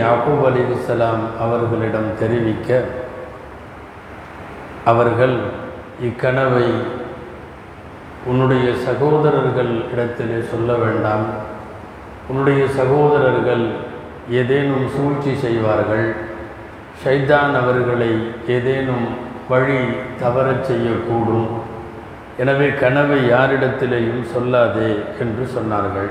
[0.00, 2.84] யாக்கூப் இஸ்லாம் அவர்களிடம் தெரிவிக்க
[4.84, 5.36] அவர்கள்
[6.02, 6.68] இக்கனவை
[8.26, 11.26] உன்னுடைய சகோதரர்கள் இடத்திலே சொல்ல வேண்டாம்.
[12.28, 13.64] உன்னுடைய சகோதரர்கள்
[14.30, 16.14] ஏதேனும் சூழ்ச்சி செய்வார்கள்.
[17.02, 18.10] ஷைதான் அவர்களை
[18.46, 19.06] ஏதேனும்
[19.48, 19.80] வழி
[20.20, 21.48] தவறச் செய்யக்கூடும்.
[22.38, 26.10] எனவே கனவை யாரிடத்திலேயும் சொல்லாதே என்று சொன்னார்கள்.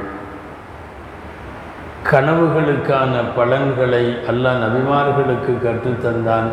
[2.12, 6.48] கனவுகளுக்கான பலன்களை அல்லாஹ் நபிமார்களுக்கு கற்றுத்தந்தான்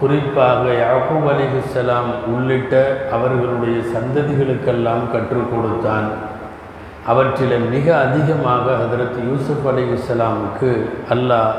[0.00, 6.08] குறிப்பாக யாக்கூப் அலிஹிஸ்ஸலாம் உள்ளிட்ட அவர்களுடைய சந்ததிகளுக்கெல்லாம் கற்றுக் கொடுத்தான்.
[7.06, 11.52] அவற்றில் மிக அதிகமாக ஹதரத் யூசுப் அலிஹிஸ்ஸலாமுக்கு அல்லாஹ்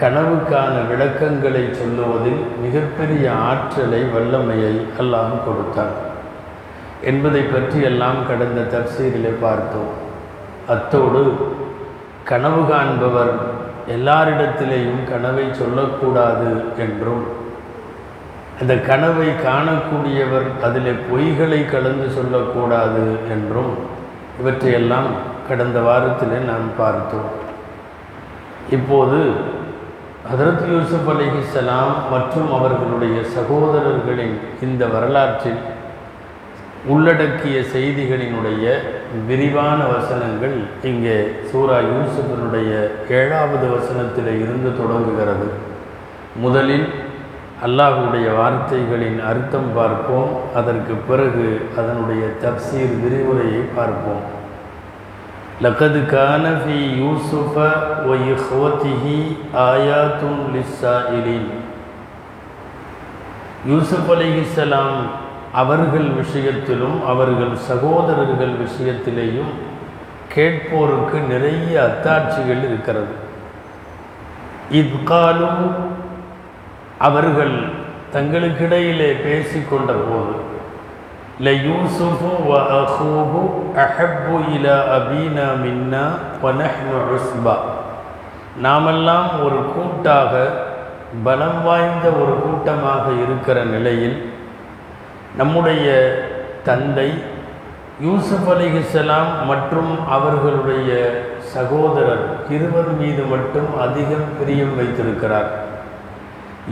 [0.00, 5.94] கனவுக்கான விளக்கங்களை சொல்லுவதில் மிகப்பெரிய ஆற்றலை வல்லமையை அல்லாஹ் கொடுத்தான்.
[7.02, 10.02] என்பதை பற்றியெல்லாம் கடந்த தப்சீரிலே பார்த்தோம்.
[10.68, 11.22] அத்தோடு
[12.30, 13.32] கனவு காண்பவர்
[13.94, 16.50] எல்லாரிடத்திலேயும் கனவை சொல்லக்கூடாது
[16.84, 17.24] என்றும்
[18.60, 23.04] அந்த கனவை காணக்கூடியவர் அதில் பொய்களை கலந்து சொல்லக்கூடாது
[23.34, 23.72] என்றும்
[24.40, 25.08] இவற்றையெல்லாம்
[25.48, 27.28] கடந்த வாரத்தில் நாம் பார்த்தோம்.
[28.76, 29.18] இப்போது
[30.30, 35.60] ஹதரத் யூசுப் அலிஹிஸ்லாம் மற்றும் அவர்களுடைய சகோதரர்களின் இந்த வரலாற்றில்
[36.86, 38.64] உள்ளடக்கிய செய்திகளினுடைய
[39.26, 42.70] விரிவான வசனங்கள் இங்கே சூரா யூசுஃபினுடைய
[43.08, 45.48] ஏழாவது வசனத்தில் இருந்து தொடங்குகிறது.
[46.36, 46.86] முதலில்
[47.66, 50.30] அல்லாஹுடைய வார்த்தைகளின் அர்த்தம் பார்ப்போம்.
[50.54, 54.24] அதற்கு பிறகு அதனுடைய தப்சீர் விரிவுரையை பார்ப்போம்.
[55.62, 57.56] லக்கது கானஃபி யூசுஃப
[58.06, 59.18] ஒ இஹ்வத்திஹி
[59.68, 61.50] ஆயாத்தும் லிஸ்ஸாயிலின்
[63.66, 64.08] யூசுப்
[65.60, 69.52] அவர்கள் விஷயத்திலும் அவர்கள் சகோதரர்கள் விஷயத்திலேயும்
[70.34, 73.14] கேட்போருக்கு நிறைய அத்தாட்சிகள் இருக்கிறது.
[74.70, 75.62] இத்காலும்
[76.98, 77.54] அவர்கள்
[78.14, 80.34] தங்களுக்கிடையிலே பேசிக்கொண்ட போது
[81.44, 81.52] ல
[82.48, 83.40] வ அஹூஹு
[83.84, 84.66] அஹப்பு இல
[84.98, 86.04] அபீனா மின்னா
[86.42, 87.56] வனஹ்னு உஸ்பா.
[88.60, 90.32] நாமெல்லாம் ஒரு கூட்டாக
[91.24, 94.16] பலம் வாய்ந்த ஒரு கூட்டமாக இருக்கிற நிலையில்
[95.36, 95.86] நம்முடைய
[96.64, 97.08] தந்தை
[98.00, 100.90] யூசுப் அலிஹிஸ்லாம் மற்றும் அவர்களுடைய
[101.38, 105.50] சகோதரர் இருவர் மீது மட்டும் அதிகம் பிரியம் வைத்திருக்கிறார்.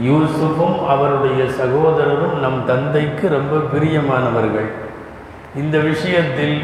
[0.07, 4.69] யூசுஃபும் அவருடைய சகோதரரும் நம் தந்தைக்கு ரொம்ப பிரியமானவர்கள்.
[5.55, 6.57] இந்த விஷயத்தில்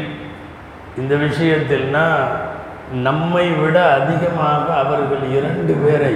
[0.98, 2.06] இந்த விஷயத்தில்னா
[2.92, 6.14] நம்மை விட அதிகமாக அவர்கள் இரண்டு பேரை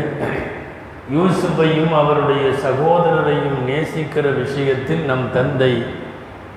[1.13, 5.85] யூசுஃபையும் அவருடைய சகோதரரையும் நேசிக்கிற விஷயத்தில் நம் தந்தை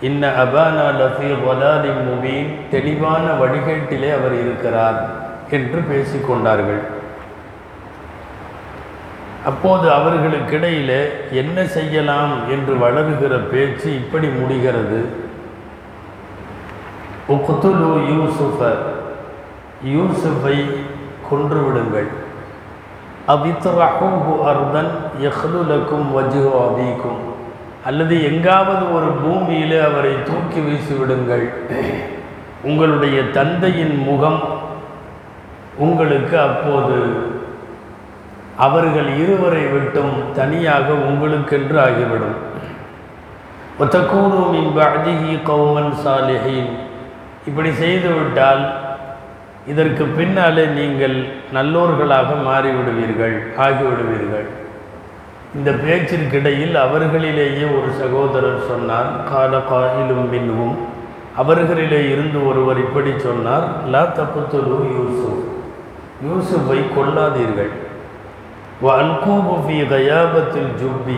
[0.02, 5.10] இன்ன அபானா லஃபி வலாலி முபீன் தெளிவான வழிகேட்டிலே அவர் இருக்கிறார்
[5.50, 6.82] என்று பேசிக்கொண்டார்கள்.
[9.46, 12.50] அப்போது அவர்களுக்கிடையிலே என்ன செய்யலாம்?
[12.50, 15.26] என்று வளருகிற பேச்சு இப்படி முடிகிறது.
[17.30, 18.82] உக்துலு யூசுஃபர்
[19.86, 20.72] யூசுஃபை
[21.32, 22.08] கொன்றுவிடுங்கள்
[23.28, 27.22] அவித்ரஹூஹு அர்தன் யஹ்லுலக்கும் வஜு அபீக்கும்
[27.86, 31.46] அல்லது எங்காவது ஒரு பூமியில் அவரை தூக்கி வீசிவிடுங்கள்
[32.64, 34.40] உங்களுடைய தந்தையின் முகம்
[35.78, 37.26] உங்களுக்கு அப்போது
[38.58, 42.38] அவர்கள் இருவரை விட்டும் தனியாக உங்களுக்கென்று ஆகிவிடும்.
[43.80, 46.72] ஒத்தக்கூடும் இன்பி கௌமன் சாலிஹின்.
[47.46, 48.64] இப்படி செய்துவிட்டால்
[49.72, 51.16] இதற்கு பின்னாலே நீங்கள்
[51.56, 53.36] நல்லோர்களாக மாறிவிடுவீர்கள்
[53.66, 54.48] ஆகிவிடுவீர்கள்.
[55.58, 60.76] இந்த பேச்சிற்கிடையில் அவர்களிலேயே ஒரு சகோதரர் சொன்னார் கால காயிலும் மின்வும்
[61.42, 65.44] அவர்களிலே இருந்து ஒருவர் இப்படி சொன்னார் லா தப்புத்துலு யூசுப்
[66.28, 67.74] யூசுஃபை கொல்லாதீர்கள்.
[68.98, 71.18] அல்கூபுஃபி கயாபத்தில் ஜுப்பி.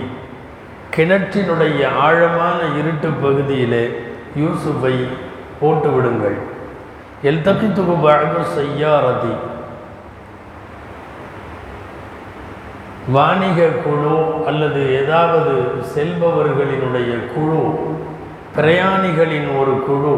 [0.95, 3.83] கிணற்றினுடைய ஆழமான இருட்டு பகுதியிலே
[4.43, 4.95] யூசுஃபை
[5.59, 6.39] போட்டு விடுங்கள்
[7.23, 7.95] எல் தக்கித்துகு
[8.57, 9.33] செய்யாரதி
[13.13, 15.53] வாணிக குழு அல்லது ஏதாவது
[15.95, 17.79] செல்பவர்களினுடைய குழு
[18.55, 20.15] பிரயாணிகளின் ஒரு குழு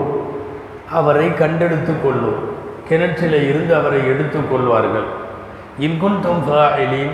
[0.92, 2.40] அவரை கண்டெடுத்து கொள்ளும்.
[2.88, 5.08] கிணற்றில் இருந்து அவரை எடுத்துக்கொள்வார்கள்
[5.80, 7.14] இன்குன் இன்குன்தும் ஃபாயிலின்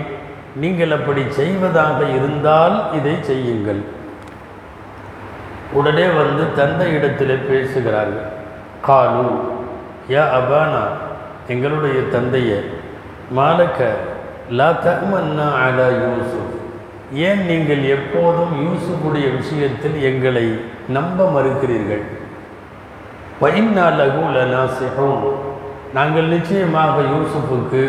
[0.56, 3.80] நீங்கள் அப்படி செய்வதாக இருந்தால் இதை செய்யுங்கள்.
[5.72, 8.28] உடனே வந்து தந்தை இடத்தில் பேசுகிறார்கள்.
[8.80, 9.56] காலு
[10.12, 10.82] யா அபானா
[11.52, 12.58] எங்களுடைய தந்தையை
[13.36, 13.88] மாலக்க
[14.58, 16.54] லா தமன்னா அலா யூசுப்
[17.26, 20.46] ஏன் நீங்கள் எப்போதும் யூசுஃபுடைய விஷயத்தில் எங்களை
[20.96, 22.04] நம்ப மறுக்கிறீர்கள்?
[23.42, 25.26] வைன்னா லகு லனாசிஹூன்.
[25.96, 27.82] நாங்கள் நிச்சயமாக யூசுஃபுக்கு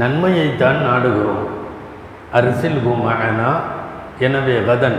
[0.00, 1.44] நன்மையைத்தான் நாடுகிறோம்.
[2.38, 3.50] அரிசில் குமகனா
[4.18, 4.98] எனவே கதன்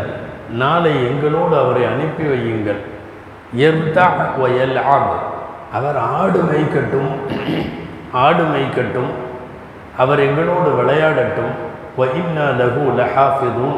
[0.61, 2.81] நாளை எங்களோடு அவரை அனுப்பி வையுங்கள்.
[3.65, 4.05] எர்தா
[4.37, 5.25] வயல் ஆகும்
[5.73, 7.11] அவர் ஆடு மெய்க்கட்டும்
[8.11, 9.11] ஆடு மெய்க்கட்டும்
[9.97, 11.53] அவர் எங்களோடு விளையாடட்டும்.
[11.97, 13.77] ஒயின்னா லஹு லஹாஃபிதும்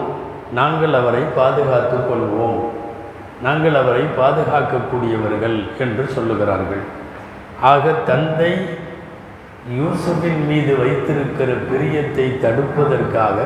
[0.53, 2.59] நாங்கள் அவரை பாதுகாத்து கொள்வோம்.
[3.41, 6.83] நாங்கள் அவரை பாதுகாக்கக்கூடியவர்கள் என்று சொல்லுகிறார்கள்.
[7.61, 8.51] ஆக தந்தை
[9.79, 13.37] யூசுஃபின் மீது வைத்திருக்கிற பிரியத்தை தடுப்பதற்காக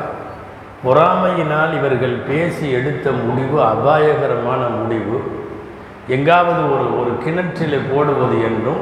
[0.86, 5.18] பொறாமையினால் இவர்கள் பேசி எடுத்த முடிவு அபாயகரமான முடிவு.
[6.08, 8.82] எங்காவது ஒரு ஒரு கிணற்றில் போடுவது என்றும்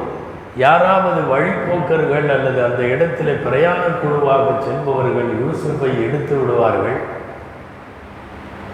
[0.56, 6.98] யாராவது வழிப்போக்கர்கள் அல்லது அந்த இடத்தில் பிரயாண குழுவாக செல்பவர்கள் யூசுஃபை எடுத்து விடுவார்கள்.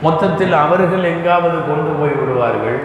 [0.03, 2.79] மொத்தத்தில் அவர்கள் எங்காவது கொண்டு போய் விடுவார்கள்.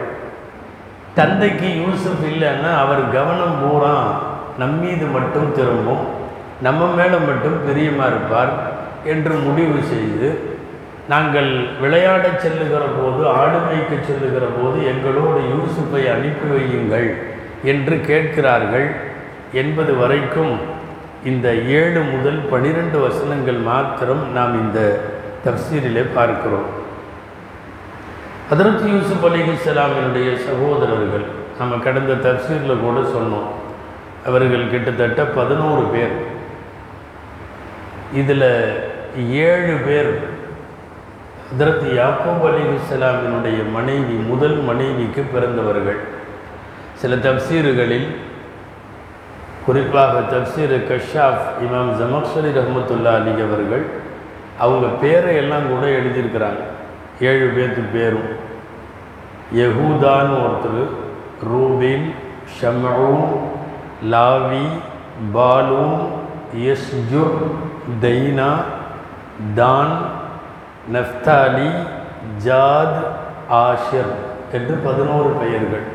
[1.14, 3.96] தந்தைக்கு யூசுப் இல்லைன்னா அவர் கவனம் பூரா
[4.58, 6.08] நம்மீது மட்டும் திரும்பும்
[6.62, 8.54] நம்ம மேலே மட்டும் பிரியமாக இருப்பார்
[9.04, 10.53] என்று முடிவு செய்து
[11.12, 11.50] நாங்கள்
[11.82, 17.08] விளையாடச் செல்லுகிற போது ஆடு மேய்க்க செல்லுகிற போது எங்களோடு யூசுஃபை அனுப்பி வையுங்கள்
[17.72, 18.88] என்று கேட்கிறார்கள்
[19.62, 20.54] என்பது வரைக்கும்
[21.32, 24.80] இந்த ஏழு முதல் பனிரெண்டு வசனங்கள் மாத்திரம் நாம் இந்த
[25.46, 26.70] தப்சீரிலே பார்க்கிறோம்.
[28.54, 31.26] அதற்கு யூசுப் அலிஹிஸ்லாமினுடைய சகோதரர்கள்
[31.60, 33.50] நம்ம கடந்த தப்சீரில் கூட சொன்னோம்
[34.26, 36.16] அவர்கள் கிட்டத்தட்ட பதினோரு பேர்.
[38.22, 38.50] இதில்
[39.48, 40.33] ஏழு பேர்
[41.54, 46.00] இதற்கு யாக்கூப் அலிஹிஸ்லாமினுடைய மனைவி முதல் மனைவிக்கு பிறந்தவர்கள்.
[47.02, 48.08] சில தப்சீறுகளில்
[49.66, 53.86] குறிப்பாக தப்சீர் கஷாஃப் இமாம் ஜமக்ஷரி ரஹமத்துல்லா அலி அவர்கள்
[54.64, 56.64] அவங்க பேரை எல்லாம் கூட எழுதியிருக்கிறாங்க.
[57.30, 58.30] ஏழு பேர்த்து பேரும்.
[59.62, 60.84] யஹூதான்னு ஒருத்தர்
[61.52, 62.08] ரூபின்
[62.58, 63.26] ஷமூன்
[64.14, 64.66] லாவி
[65.34, 66.02] பாலூன்
[66.68, 67.38] யஸ்ஜுர்
[68.04, 68.52] தைனா
[69.60, 69.94] தான்
[70.92, 71.70] நஃப்தாலி
[72.46, 73.00] ஜாத்
[73.52, 74.14] ஆஷிர்
[74.52, 75.86] என்று பதினோரு பெயர்கள்.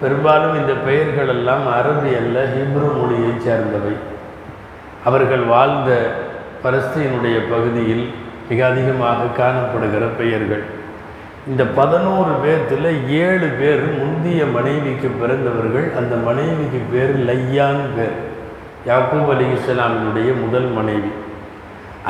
[0.00, 3.96] பெரும்பாலும் இந்த பெயர்கள் எல்லாம் அரபி அல்ல ஹிப்ரு மொழியைச் சேர்ந்தவை.
[5.04, 6.10] அவர்கள் வாழ்ந்த
[6.62, 8.10] பலஸ்தீனுடைய பகுதியில்
[8.48, 10.62] மிக அதிகமாக காணப்படுகிற பெயர்கள்.
[11.48, 18.16] இந்த பதினோரு பேர்த்தில் ஏழு பேர் முந்திய மனைவிக்கு பிறந்தவர்கள் அந்த மனைவிக்கு பேர் லையான் பேர்.
[18.86, 21.10] யாக்கூப் அலி இஸ்லாமினுடைய முதல் மனைவி.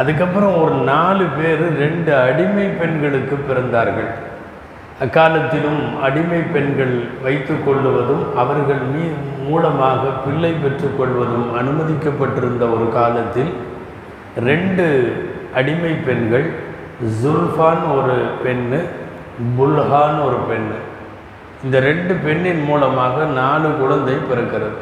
[0.00, 4.10] அதுக்கப்புறம் ஒரு நாலு பேர் ரெண்டு அடிமை பெண்களுக்கு பிறந்தார்கள்.
[5.04, 6.94] அக்காலத்திலும் அடிமை பெண்கள்
[7.24, 9.04] வைத்து கொள்ளுவதும் அவர்கள் மீ
[9.48, 13.52] மூலமாக பிள்ளை பெற்றுக்கொள்வதும் அனுமதிக்கப்பட்டிருந்த ஒரு காலத்தில்
[14.48, 14.86] ரெண்டு
[15.60, 16.46] அடிமை பெண்கள்
[17.22, 18.80] ஜுல்ஃபான் ஒரு பெண்ணு
[19.58, 20.78] புல்ஹான் ஒரு பெண்ணு.
[21.64, 24.80] இந்த ரெண்டு பெண்ணின் மூலமாக நாலு குழந்தை பிறக்கிறது.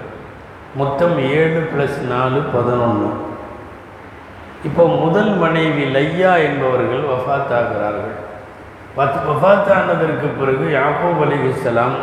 [0.80, 3.10] மொத்தம் ஏழு ப்ளஸ் நாலு பதினொன்று
[4.68, 8.14] இப்போ முதல் மனைவி லையா என்பவர்கள் வஃத் ஆகிறார்கள்
[8.98, 11.96] வத் வஃத் ஆனதற்கு பிறகு யாக்கூப் அலிஹிஸ்லாம்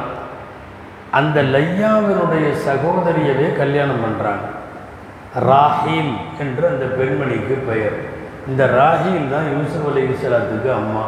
[1.11, 4.47] அந்த லையாவினுடைய சகோதரியவே கல்யாணம் பண்ணுறாங்க
[5.49, 7.97] ராஹீல் என்று அந்த பெண்மணிக்கு பெயர்.
[8.47, 11.03] இந்த ராஹீல் தான் யூசுப் அலி இஸ்லாத்துக்கு அம்மா.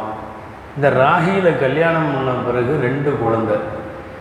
[0.76, 3.56] இந்த ராஹீலை கல்யாணம் பண்ண பிறகு ரெண்டு குழந்தை.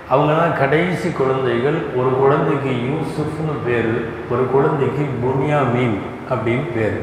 [0.09, 1.77] அவங்க தான் கடைசி குழந்தைகள்.
[1.95, 3.93] ஒரு குழந்தைக்கு யூசுஃப்னு பேர்
[4.29, 5.97] ஒரு குழந்தைக்கு புனியா மீன்
[6.29, 6.97] அப்படின்னு பேர்.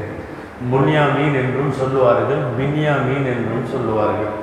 [0.68, 4.34] புன்யாமீன் என்றும் சொல்லுவார்கள் பின்யாமீன் என்றும் சொல்லுவார்கள்.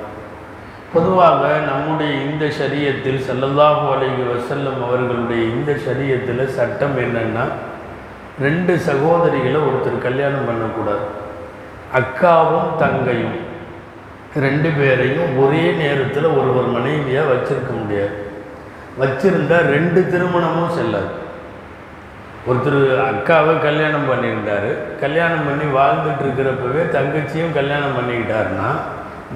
[0.92, 7.44] பொதுவாக நம்முடைய இந்த சரியத்தில் ஸல்லல்லாஹு அலைஹி செல்லும் அவர்களுடைய இந்த சரியத்தில் சட்டம் என்னென்னா
[8.46, 11.04] ரெண்டு சகோதரிகளை ஒருத்தர் கல்யாணம் பண்ணக்கூடாது.
[12.00, 13.38] அக்காவும் தங்கையும்
[14.46, 18.14] ரெண்டு பேரையும் ஒரே நேரத்தில் ஒருவர் மனைவியாக வச்சிருக்க முடியாது.
[19.00, 21.10] வச்சிருந்தா ரெண்டு திருமணமும் செல்லாது.
[22.46, 24.68] ஒருத்தர் அக்காவை கல்யாணம் பண்ணியிருந்தார்.
[25.00, 28.68] கல்யாணம் பண்ணி வாழ்ந்துட்டு இருக்கிறப்பவே தங்கச்சியும் கல்யாணம் பண்ணிக்கிட்டாருன்னா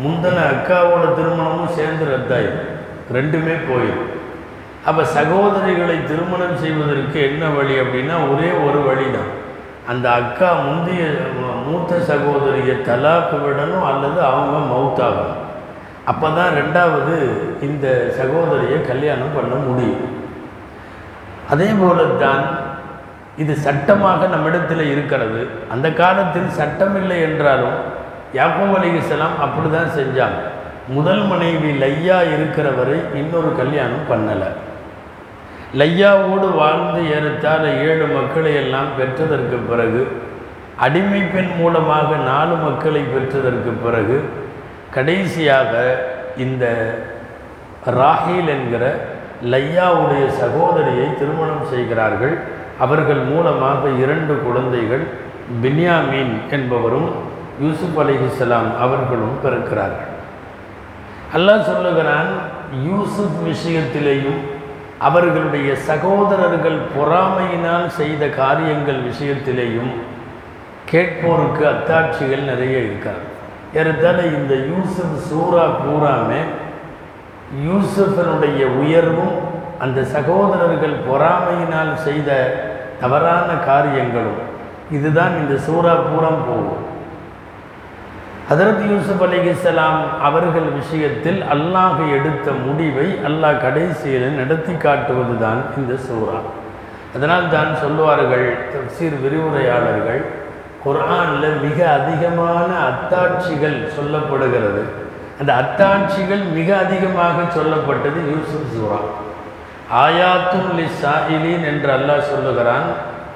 [0.03, 2.69] முந்தின அக்காவோட திருமணமும் சேர்ந்து ரத்தாயிடும்
[3.17, 4.09] ரெண்டுமே போயிடும்
[4.87, 9.31] அப்போ சகோதரிகளை திருமணம் செய்வதற்கு என்ன வழி அப்படின்னா ஒரே ஒரு வழி தான்
[9.87, 11.05] அந்த அக்கா முந்தைய
[11.67, 15.39] மூத்த சகோதரியை தலாக்கு விடணும் அல்லது அவங்க மவுத்தாகணும்
[16.05, 17.17] அப்போ தான் ரெண்டாவது
[17.61, 17.87] இந்த
[18.19, 20.03] சகோதரியை கல்யாணம் பண்ண முடியும்.
[21.53, 22.45] அதே போல தான்
[23.43, 25.43] இது சட்டமாக நம்மிடத்தில் இருக்கிறது.
[25.75, 27.79] அந்த காலத்தில் சட்டம் இல்லை என்றாலும்
[28.39, 30.41] யாக்கூப் அலிகலாம் அப்படி தான் செஞ்சாங்க.
[30.97, 34.51] முதல் மனைவி லையா இருக்கிற வரை இன்னொரு கல்யாணம் பண்ணலை.
[35.81, 40.03] லையாவோடு வாழ்ந்து ஏறத்தாழ ஏழு மக்களை எல்லாம் பெற்றதற்கு பிறகு
[40.87, 44.17] அடிமை பெண் மூலமாக நாலு மக்களை பெற்றதற்கு பிறகு
[44.95, 45.73] கடைசியாக
[46.37, 46.65] இந்த
[47.99, 48.85] ராஹில் என்கிற
[49.53, 52.35] லையாவுடைய சகோதரியை திருமணம் செய்கிறார்கள்.
[52.85, 55.05] அவர்கள் மூலமாக இரண்டு குழந்தைகள்
[55.63, 57.09] பின்யாமீன் என்பவரும்
[57.65, 60.11] யூசுப் அலிஹிஸ்லாம் அவர்களும் பிறக்கிறார்கள்.
[61.37, 62.33] அல்லாஹ் சொல்லுகிறான்
[62.89, 64.41] யூசுப் விஷயத்திலேயும்
[65.09, 69.93] அவர்களுடைய சகோதரர்கள் பொறாமையினால் செய்த காரியங்கள் விஷயத்திலேயும்
[70.91, 73.25] கேட்போருக்கு அத்தாட்சிகள் நிறைய இருக்காது.
[73.79, 76.43] ஏறத்தாழ இந்த யூசுப் சூரா பூராமே
[77.69, 79.35] யூசுஃபனுடைய உயர்வும்
[79.85, 82.31] அந்த சகோதரர்கள் பொறாமையினால் செய்த
[83.03, 84.41] தவறான காரியங்களும்
[84.97, 86.83] இதுதான் இந்த சூரா பூரம் போகும்.
[88.51, 96.39] ஹதரத் யூசுப் அலிகலாம் அவர்கள் விஷயத்தில் அல்லாஹ் எடுத்த முடிவை அல்லாஹ் கடைசியில் நடத்தி காட்டுவது தான் இந்த சூறா.
[97.17, 98.47] அதனால் தான் சொல்லுவார்கள்
[98.97, 100.23] சீர் விரிவுரையாளர்கள்
[100.85, 104.83] குரானில் மிக அதிகமான அத்தாட்சிகள் சொல்லப்படுகிறது.
[105.41, 109.01] அந்த அத்தாட்சிகள் மிக அதிகமாக சொல்லப்பட்டது யூசுப் சூறா.
[110.01, 112.87] ஆயாத்தும் லி சாயிலின் என்று அல்லாஹ் சொல்லுகிறான்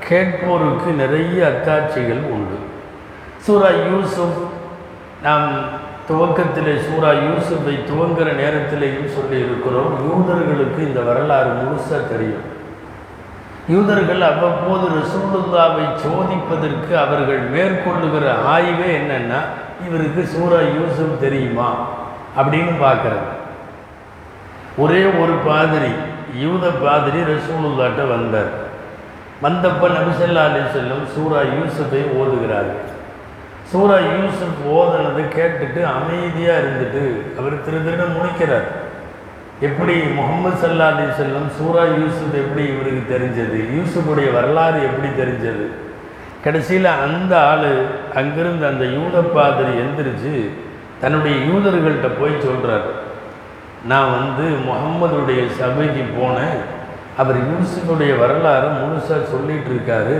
[0.08, 2.58] கேட்போருக்கு நிறைய அத்தாட்சிகள் உண்டு.
[3.46, 4.38] சூரா யூசுப்
[5.26, 5.46] நாம்
[6.08, 12.46] துவக்கத்தில் சூரா யூசுஃபை துவங்குகிற நேரத்திலேயும் சொல்லி இருக்கிறோம் யூதர்களுக்கு இந்த வரலாறு முழுசாக தெரியும்.
[13.74, 19.40] யூதர்கள் அவ்வப்போது ரசூலுல்லாவை சோதிப்பதற்கு அவர்கள் மேற்கொள்ளுகிற ஆய்வே என்னென்னா
[19.86, 21.70] இவருக்கு சூரா யூசுப் தெரியுமா
[22.40, 23.32] அப்படின்னு பார்க்குறாங்க.
[24.84, 25.94] ஒரே ஒரு பாதிரி
[26.44, 28.50] யூத பாதிரி ரசூலுல்லாட்ட வந்தார்.
[29.44, 32.70] வந்தப்ப நபிசல்லா அலி செல்லும் சூரா யூசுஃபை ஓதுகிறார்.
[33.70, 37.02] சூரா யூசுப் ஓதுனது கேட்டுட்டு அமைதியாக இருந்துட்டு
[37.38, 38.68] அவர் திரு திருட முனைக்கிறார்
[39.68, 43.58] எப்படி முகமது சல்லா அலி செல்லம் சூரா யூசுப் எப்படி இவருக்கு தெரிஞ்சது?
[43.76, 45.66] யூசுஃபுடைய வரலாறு எப்படி தெரிஞ்சது?
[46.44, 47.70] கடைசியில் அந்த ஆள்
[48.20, 50.34] அங்கிருந்து அந்த யூத பாதிரி எந்திரிச்சு
[51.00, 52.86] தன்னுடைய யூதர்கள்ட்ட போய் சொல்கிறார்
[53.90, 56.58] நான் வந்து முகம்மதுடைய சபைக்கு போனேன்.
[57.20, 60.18] அவர் யூசுஃபுடைய வரலாறு முழுசாக சொல்லிட்டு இருக்காரு.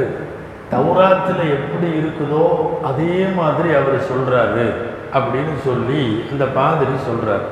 [0.73, 2.45] தௌராத்தில் எப்படி இருக்குதோ
[2.91, 4.67] அதே மாதிரி அவர் சொல்கிறாரு
[5.17, 7.47] அப்படின்னு சொல்லி அந்த பாதிரி சொல்கிறார்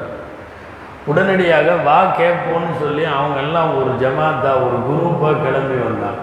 [1.11, 6.23] உடனடியாக வா கேட்போன்னு சொல்லி அவங்க எல்லாம் ஒரு ஜமாத்தா ஒரு குரூப்பாக கிளம்பி வந்தாங்க.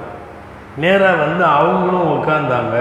[0.83, 2.77] நேராக வந்து அவங்களும் உட்காந்தாங்க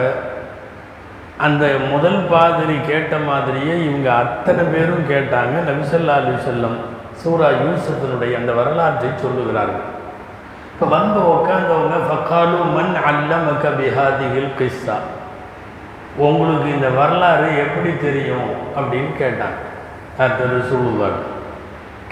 [1.46, 5.54] அந்த முதல் பாதிரி கேட்ட மாதிரியே இவங்க அத்தனை பேரும் கேட்டாங்க.
[5.68, 6.78] நபிசல்லா அலி செல்லம்
[7.22, 9.86] சூரா யூசுஃபினுடைய அந்த வரலாற்றை சொல்லுகிறார்கள்.
[10.72, 14.96] இப்போ வந்து உட்காந்தவங்க ஃபக்காலு மண் அல்லமக்க பிஹாதிகள் கிஸ்ஸா.
[16.26, 18.48] உங்களுக்கு இந்த வரலாறு எப்படி தெரியும்?
[18.78, 19.60] அப்படின்னு கேட்டாங்க.
[20.22, 21.18] அடுத்தது சுழுவாள்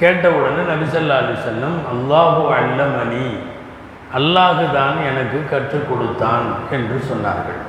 [0.00, 3.26] கேட்ட உடனே நபிசல்லா அலி செல்லம் அல்லாஹு அல்லமணி
[4.18, 6.46] அல்லாஹு தான் எனக்கு கற்றுக் கொடுத்தான்
[6.76, 7.60] என்று சொன்னார்கள்.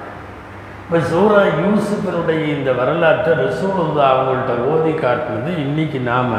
[0.83, 6.35] இப்போ சூரா யூசுஃபினுடைய இந்த வரலாற்றை ரசூலுல்லா அவங்கள்ட்ட ஓதி காட்டினது இன்றைக்கி நாம்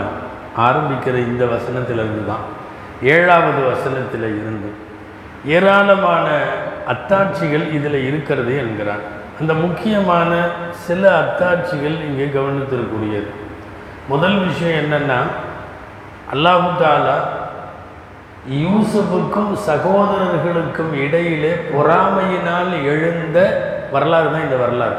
[0.56, 2.46] ஆரம்பிக்கிற இந்த வசனத்திலிருந்து தான்
[3.02, 4.70] ஏழாவது வசனத்தில் இருந்து
[5.48, 6.26] ஏராளமான
[6.86, 9.04] அத்தாட்சிகள் இதில் இருக்கிறது என்கிறான்
[9.40, 10.30] அந்த முக்கியமான
[10.86, 13.30] சில அத்தாட்சிகள் இங்கே கவனித்திருக்கூடியது
[14.08, 15.20] முதல் விஷயம் என்னென்னா
[16.30, 17.16] அல்லாஹு தாலா
[18.60, 23.38] யூசுஃபுக்கும் சகோதரர்களுக்கும் இடையிலே பொறாமையினால் எழுந்த
[23.90, 24.98] வரலாறு தான் இந்த வரலாறு.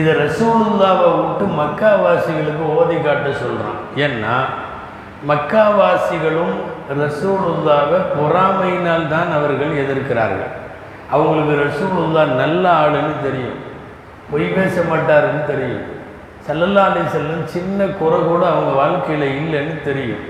[0.00, 4.36] இதை ரசூலுல்லாவை விட்டு மக்காவாசிகளுக்கு ஓதி காட்ட சொல்கிறான் ஏன்னா
[5.30, 6.54] மக்காவாசிகளும்
[7.00, 10.52] ரசூலுல்லாவை பொறாமையினால் தான் அவர்கள் எதிர்க்கிறார்கள்.
[11.14, 13.58] அவங்களுக்கு ரசூலுல்லா நல்ல ஆளுன்னு தெரியும்.
[14.30, 15.84] பொய் பேச மாட்டாருன்னு தெரியும்.
[16.46, 20.22] சல்லல்லா அலி செல்லம் சின்ன குறை கூட அவங்க வாழ்க்கையில் இல்லைன்னு தெரியும்.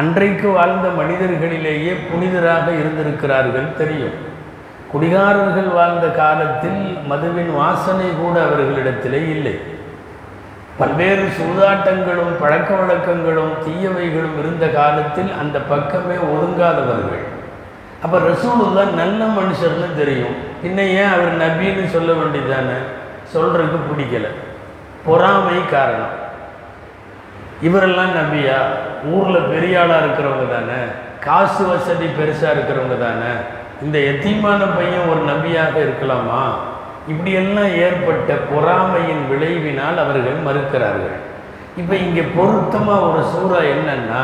[0.00, 4.16] அன்றைக்கு வாழ்ந்த மனிதர்களிலேயே புனிதராக இருந்திருக்கிறார்கள் தெரியும்.
[4.92, 9.60] குடிகாரர்கள் வாழ்ந்த காலத்தில் மதுவின் வாசனை கூட அவர்களிடத்திலே இல்லை.
[10.78, 17.24] பல்வேறு சூதாட்டங்களும் பழக்க வழக்கங்களும் தீயவைகளும் இருந்த காலத்தில் அந்த பக்கமே ஒதுங்காதவர்கள்.
[18.02, 20.34] அப்போ ரசூலுல்லா நல்ல மனுஷர்னு தெரியும்.
[20.64, 22.78] பின்ன ஏன் அவர் நபின்னு சொல்ல வேண்டியதானே?
[23.34, 24.26] சொல்கிறதுக்கு பிடிக்கல.
[25.04, 26.18] பொறாமை காரணம்.
[27.62, 28.58] இவரெல்லாம் நபியா?
[29.04, 30.82] ஊரில் பெரியாளாக இருக்கிறவங்க தானே?
[31.20, 33.58] காசு வசதி பெருசாக இருக்கிறவங்க தானே?
[33.84, 36.42] இந்த எத்தீமான பையன் ஒரு நபியாக இருக்கலாமா?
[37.10, 41.18] இப்படியெல்லாம் ஏற்பட்ட பொறாமையின் விளைவினால் அவர்கள் மறுக்கிறார்கள்.
[41.80, 44.22] இப்போ இங்கே பொருத்தமாக ஒரு சூறா என்னன்னா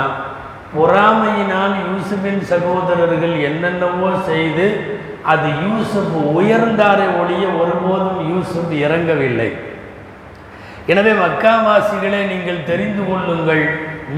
[0.79, 4.67] பொறாமையினால் யூசுஃபின் சகோதரர்கள் என்னென்னவோ செய்து
[5.33, 9.51] அது யூசுப் உயர்ந்தாரை ஒழிய ஒருபோதும் யூசுப் இறங்கவில்லை.
[10.93, 13.65] எனவே மக்காவாசிகளே நீங்கள் தெரிந்து கொள்ளுங்கள்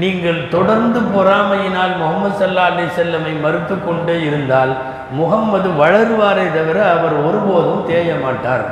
[0.01, 4.73] நீங்கள் தொடர்ந்து பொறாமையினால் முகமது சல்லா அலி செல்லமை மறுத்து கொண்டே இருந்தால்
[5.11, 8.65] முகம்மது வளருவாரே தவிர அவர் ஒருபோதும் தேய மாட்டார்.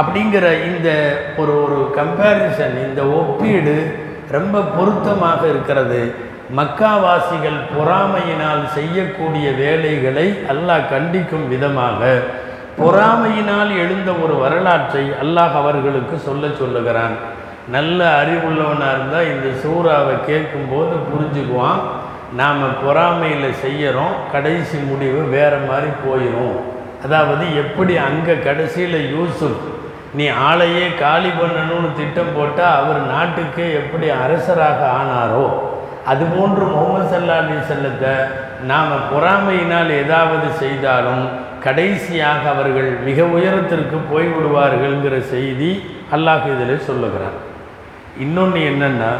[0.00, 0.88] அப்படிங்கிற இந்த
[1.36, 3.96] ஒரு ஒரு கம்பேரிசன் இந்த ஒப்பீடு
[4.30, 6.14] ரொம்ப பொருத்தமாக இருக்கிறது.
[6.56, 12.18] மக்காவாசிகள் பொறாமையினால் செய்யக்கூடிய வேலைகளை அல்லாஹ் கண்டிக்கும் விதமாக.
[12.80, 17.14] பொறாமையினால் எழுந்த ஒரு வரலாற்றை அல்லாஹ் அவர்களுக்கு சொல்ல சொல்லுகிறான்.
[17.70, 21.80] நல்ல அறிவுள்ளவனாக இருந்தால் இந்த சூறாவை கேட்கும்போது புரிஞ்சுக்குவான்.
[22.34, 26.56] நாம் பொறாமையில் செய்கிறோம் கடைசி முடிவு வேறு மாதிரி போயிடும்
[27.04, 29.62] அதாவது எப்படி அங்கே கடைசியில் யூசுப்
[30.14, 35.46] நீ ஆளையே காலி பண்ணணும்னு திட்டம் போட்டால் அவர் நாட்டுக்கே எப்படி அரசராக ஆனாரோ
[36.06, 38.14] அதுபோன்று முகமது சல்லா அலி செல்லத்தை
[38.64, 41.24] நாம் பொறாமையினால் ஏதாவது செய்தாலும்
[41.60, 45.70] கடைசியாக அவர்கள் மிக உயரத்திற்கு போய்விடுவார்கள்ங்கிற செய்தி
[46.12, 47.38] அல்லாஹ் இதில் சொல்லுகிறார்
[48.18, 49.12] இன்னொன்று என்னென்னா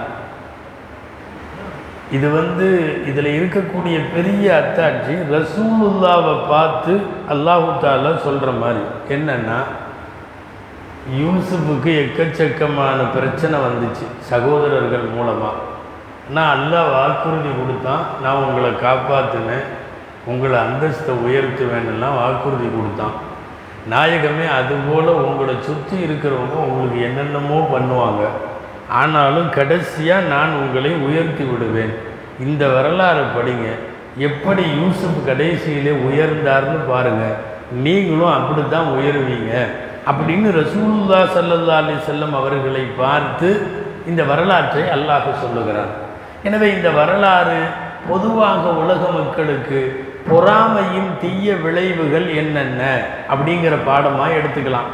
[2.13, 2.67] இது வந்து
[3.11, 6.93] இதில் இருக்கக்கூடிய பெரிய அத்தாட்சி ரசூலுல்லாவை பார்த்து
[7.33, 8.83] அல்லாஹு தாலா சொல்கிற மாதிரி.
[9.15, 9.59] என்னென்னா
[11.21, 15.63] யூசுஃபுக்கு எக்கச்சக்கமான பிரச்சனை வந்துச்சு சகோதரர்கள் மூலமாக
[16.35, 19.67] நான் அல்லாஹ் வாக்குறுதி கொடுத்தான் நான் உங்களை காப்பாற்றினேன்
[20.33, 23.17] உங்களை அந்தஸ்தை உயர்த்துவேன்னுலாம் வாக்குறுதி கொடுத்தான்.
[23.93, 28.23] நாயகமே அதுபோல் உங்களை சுற்றி இருக்கிறவங்க உங்களுக்கு என்னென்னமோ பண்ணுவாங்க.
[28.89, 31.95] ஆனாலும் கடைசியாக நான் உங்களை உயர்த்தி விடுவேன்.
[32.41, 33.67] இந்த வரலாறு படிங்க.
[34.19, 37.37] எப்படி யூசுப் கடைசியிலே உயர்ந்தார்னு பாருங்கள்
[37.83, 39.67] நீங்களும் அப்படி தான் உயருவீங்க.
[40.11, 43.67] அப்படின்னு ரசூலுல்லா சல்லல்லா அலி செல்லம் அவர்களை பார்த்து
[44.07, 45.89] இந்த வரலாற்றை அல்லாஹ் சொல்லுகிறார்
[46.43, 47.61] எனவே இந்த வரலாறு
[48.09, 53.03] பொதுவாக உலக மக்களுக்கு பொறாமையின் தீய விளைவுகள் என்னென்ன?
[53.31, 54.91] அப்படிங்கிற பாடமாக எடுத்துக்கலாம்.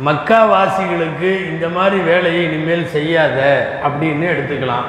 [0.00, 3.38] மக்காவாசிகளுக்கு இந்த மாதிரி வேலையை இனிமேல் செய்யாத
[3.86, 4.86] அப்படின்னு எடுத்துக்கலாம்.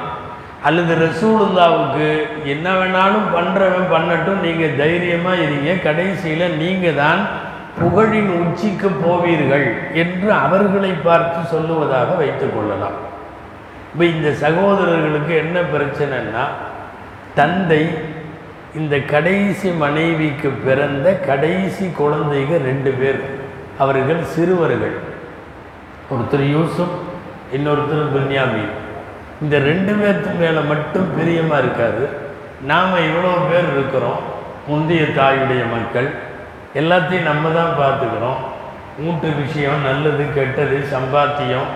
[0.68, 2.06] அல்லது ரசூலுல்லாவுக்கு
[2.52, 5.70] என்ன வேணாலும் பண்ணுறவன் பண்ணட்டும் நீங்கள் தைரியமாக இருங்க.
[5.88, 7.20] கடைசியில் நீங்கள் தான்
[7.80, 9.66] புகழின் உச்சிக்கு போவீர்கள்
[10.02, 12.98] என்று அவர்களை பார்த்து சொல்லுவதாக வைத்துக்கொள்ளலாம்
[13.92, 16.44] இப்போ இந்த சகோதரர்களுக்கு என்ன பிரச்சனைன்னா
[17.34, 17.82] தந்தை
[18.80, 23.20] இந்த கடைசி மனைவிக்கு பிறந்த கடைசி குழந்தைங்க ரெண்டு பேர்.
[23.82, 24.96] அவர்கள் சிறுவர்கள்.
[26.12, 26.96] ஒருத்தர் யூசுப்
[27.56, 28.72] இன்னொருத்தர் பின்யாமீன்.
[29.42, 32.04] இந்த ரெண்டு பேர்த்து மேலே மட்டும் பிரியமாக இருக்காது.
[32.70, 34.20] நாம் இவ்வளோ பேர் இருக்கிறோம்
[34.68, 36.08] முந்தைய தாயுடைய மக்கள்.
[36.80, 38.40] எல்லாத்தையும் நம்ம தான் பார்த்துக்கிறோம்.
[39.02, 41.70] மூட்டு விஷயம் நல்லது கெட்டது சம்பாத்தியம்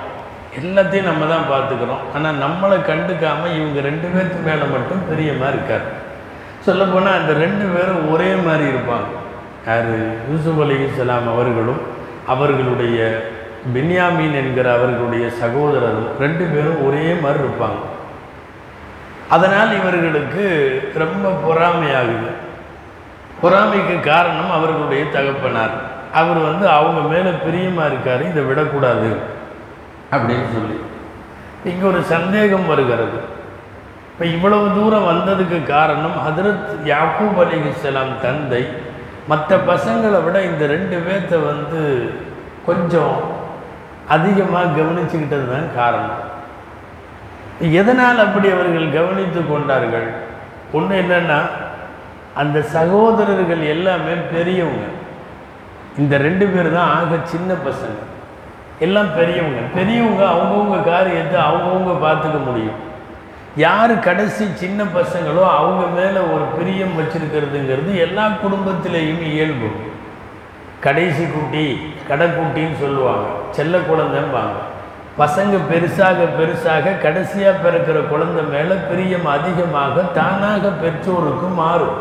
[0.59, 2.03] எல்லாத்தையும் நம்ம தான் பார்த்துக்கிறோம்.
[2.17, 5.87] ஆனால் நம்மளை கண்டுக்காமல் இவங்க ரெண்டு பேர்த்து மேலே மட்டும் பிரியமாக இருக்கார்.
[6.67, 9.09] சொல்லப்போனால் அந்த ரெண்டு பேரும் ஒரே மாதிரி இருப்பாங்க.
[9.69, 9.93] யார்?
[10.31, 11.81] யூசுப் அலி இஸ்லாம் அவர்களும்
[12.27, 12.99] அவர்களுடைய
[13.75, 17.81] பென்யாமீன் என்கிற அவர்களுடைய சகோதரரும் ரெண்டு பேரும் ஒரே மாதிரி இருப்பாங்க.
[19.29, 20.45] அதனால் இவர்களுக்கு
[20.95, 22.31] ரொம்ப பொறாமையாகுது.
[23.43, 25.71] பொறாமைக்கு காரணம் அவர்களுடைய தகப்பனார்.
[26.15, 29.11] அவர் வந்து அவங்க மேலே பிரியமாக இருக்கார் இதை விடக்கூடாது
[30.11, 30.81] அப்படின்னு சொல்லி.
[31.65, 33.19] இங்கே ஒரு சந்தேகம் வருகிறது.
[34.13, 38.67] இப்போ இவ்வளவு தூரம் வந்ததுக்கு காரணம் ஹதரத் யாக்கூப் அலிஹிஸ்லாம் தந்தை
[39.31, 41.81] மற்ற பசங்களை விட இந்த ரெண்டு பேர்த்த வந்து
[42.69, 43.17] கொஞ்சம்
[44.15, 46.25] அதிகமாக கவனிச்சுக்கிட்டது தான் காரணம்.
[47.81, 50.09] எதனால் அப்படி அவர்கள் கவனித்து கொண்டார்கள்?
[50.77, 51.39] ஒன்று என்னென்னா
[52.43, 54.87] அந்த சகோதரர்கள் எல்லாமே பெரியவங்க.
[56.01, 57.99] இந்த ரெண்டு பேர் தான் ஆக சின்ன பசங்க.
[58.87, 59.61] எல்லாம் பெரியவங்க.
[59.79, 62.79] பெரியவங்க அவங்கவுங்க காரியத்தை அவங்கவுங்க பார்த்துக்க முடியும்.
[63.65, 69.69] யார் கடைசி சின்ன பசங்களோ அவங்க மேலே ஒரு பிரியம் வச்சுருக்கிறதுங்கிறது எல்லா குடும்பத்திலேயும் இயல்பு.
[70.81, 71.65] கடைசி குட்டி
[72.09, 73.27] கடைக்குட்டின்னு சொல்லுவாங்க.
[73.51, 74.59] செல்ல குழந்தைம்பாங்க.
[75.19, 81.99] பசங்க பெருசாக பெருசாக கடைசியாக பிறக்கிற குழந்தை மேலே பிரியம் அதிகமாக தானாக பெற்றோருக்கு மாறும்.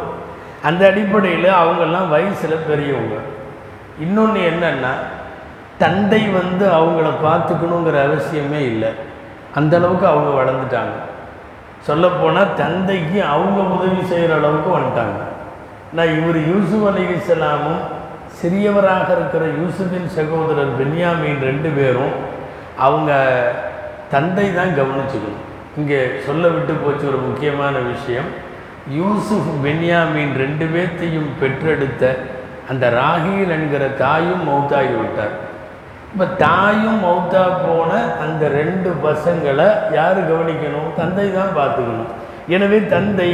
[0.63, 3.15] அந்த அடிப்படையில் அவங்கெல்லாம் வயசில் பெரியவங்க.
[3.99, 4.93] இன்னொன்று என்னென்னா
[5.77, 8.89] தந்தை வந்து அவங்கள பார்த்துக்கணுங்கிற அவசியமே இல்லை.
[9.55, 10.97] அந்தளவுக்கு அவங்க வளர்ந்துட்டாங்க.
[11.87, 15.19] சொல்லப்போனால் தந்தைக்கு அவங்க உதவி செய்கிற அளவுக்கு வந்துட்டாங்க.
[15.97, 17.83] நான் இவர் யூசுப் அலிகலாமும்
[18.39, 22.15] சிறியவராக இருக்கிற யூசுஃபின் சகோதரர் பென்யாமின் ரெண்டு பேரும்
[22.87, 23.11] அவங்க
[24.13, 25.43] தந்தை தான் கவனிச்சுக்கணும்.
[25.79, 28.29] இங்கே சொல்ல விட்டு போச்சு ஒரு முக்கியமான விஷயம்.
[28.99, 32.15] யூசுஃப் பென்யாமின் ரெண்டு பேர்த்தையும் பெற்றெடுத்த
[32.71, 35.35] அந்த ராகில் என்கிற தாயும் மௌத்தாகி விட்டார்.
[36.11, 37.91] இப்போ தாயும் மௌத்தா போன
[38.23, 39.67] அந்த ரெண்டு பசங்களை
[39.97, 40.89] யார் கவனிக்கணும்?
[40.99, 42.11] தந்தை தான் பார்த்துக்கணும்.
[42.55, 43.31] எனவே தந்தை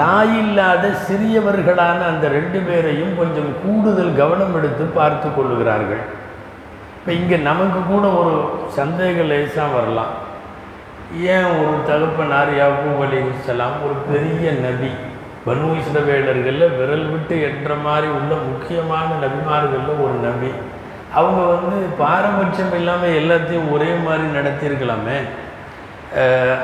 [0.00, 6.02] தாயில்லாத சிறியவர்களான அந்த ரெண்டு பேரையும் கொஞ்சம் கூடுதல் கவனம் எடுத்து பார்த்து கொள்ளுகிறார்கள்.
[6.98, 8.34] இப்போ இங்கே நமக்கு கூட ஒரு
[8.78, 10.14] சந்தேக லேசாக வரலாம்.
[11.34, 14.90] ஏன் ஒரு தகப்பனார் யாக்கூப் இஸ்லாம் ஒரு பெரிய நபி?
[15.46, 20.50] பனு இஸ்ரவேலர்களில் விரல் விட்டு என்ற மாதிரி உள்ள முக்கியமான நபிமார்களில் ஒரு நபி.
[21.16, 25.18] அவங்க வந்து பாரபட்சம் இல்லாமல் எல்லாத்தையும் ஒரே மாதிரி நடத்தியிருக்கலாமே.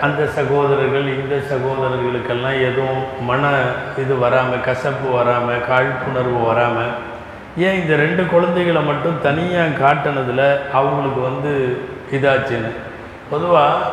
[0.05, 3.51] அந்த சகோதரர்கள் இந்த சகோதரர்களுக்கெல்லாம் எதுவும் மன
[4.03, 6.95] இது வராமல் கசப்பு வராமல் காழ்ப்புணர்வு வராமல்
[7.67, 10.47] ஏன் இந்த ரெண்டு குழந்தைகளை மட்டும் தனியாக காட்டினதில்
[10.79, 11.53] அவங்களுக்கு வந்து
[12.17, 12.73] இதாச்சுன்னு?
[13.31, 13.93] பொதுவாக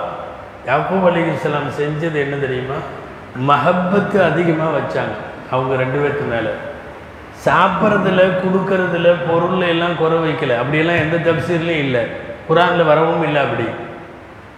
[0.70, 2.80] யாக்கூப் அலிஸ்லாம் செஞ்சது என்ன தெரியுமா?
[3.50, 5.16] மஹப்பத்து அதிகமாக வச்சாங்க
[5.54, 6.52] அவங்க ரெண்டு பேர்த்து மேலே.
[7.46, 10.58] சாப்பிட்றதுல கொடுக்கறதுல பொருள் எல்லாம் குறை வைக்கல.
[10.62, 12.04] அப்படியெல்லாம் எந்த தப்சீர்லையும் இல்லை.
[12.50, 13.66] குரானில் வரவும் இல்லை அப்படி.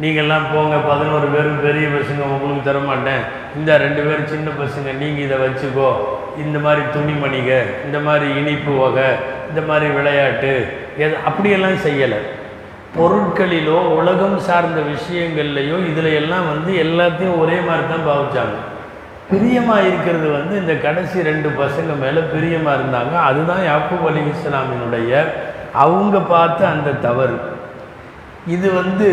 [0.02, 3.22] நீங்கள்லாம் போங்க பதினோரு பேரும் பெரிய பசங்க உங்களுக்கு தர மாட்டேன்
[3.56, 5.90] இந்த ரெண்டு பேரும் சின்ன பசங்க நீங்கள் இதை வச்சுக்கோ.
[6.44, 7.50] இந்த மாதிரி துணிமணிக
[7.86, 9.10] இந்த மாதிரி இனிப்பு வகை
[9.50, 10.54] இந்த மாதிரி விளையாட்டு
[10.98, 12.20] எது அப்படியெல்லாம் செய்யலை.
[12.98, 18.58] பொருட்களிலோ உலகம் சார்ந்த விஷயங்கள்லையோ இதில் எல்லாம் வந்து எல்லாத்தையும் ஒரே மாதிரி தான் பாவிச்சாங்க.
[19.30, 25.12] பிரியமாக இருக்கிறது வந்து இந்த கடைசி ரெண்டு பசங்க மேலே பிரியமாக இருந்தாங்க அதுதான் யாக்கூப் அலி இஸ்லாமினுடைய
[25.84, 27.38] அவங்க பார்த்த அந்த தவறு.
[28.48, 29.10] இது வந்து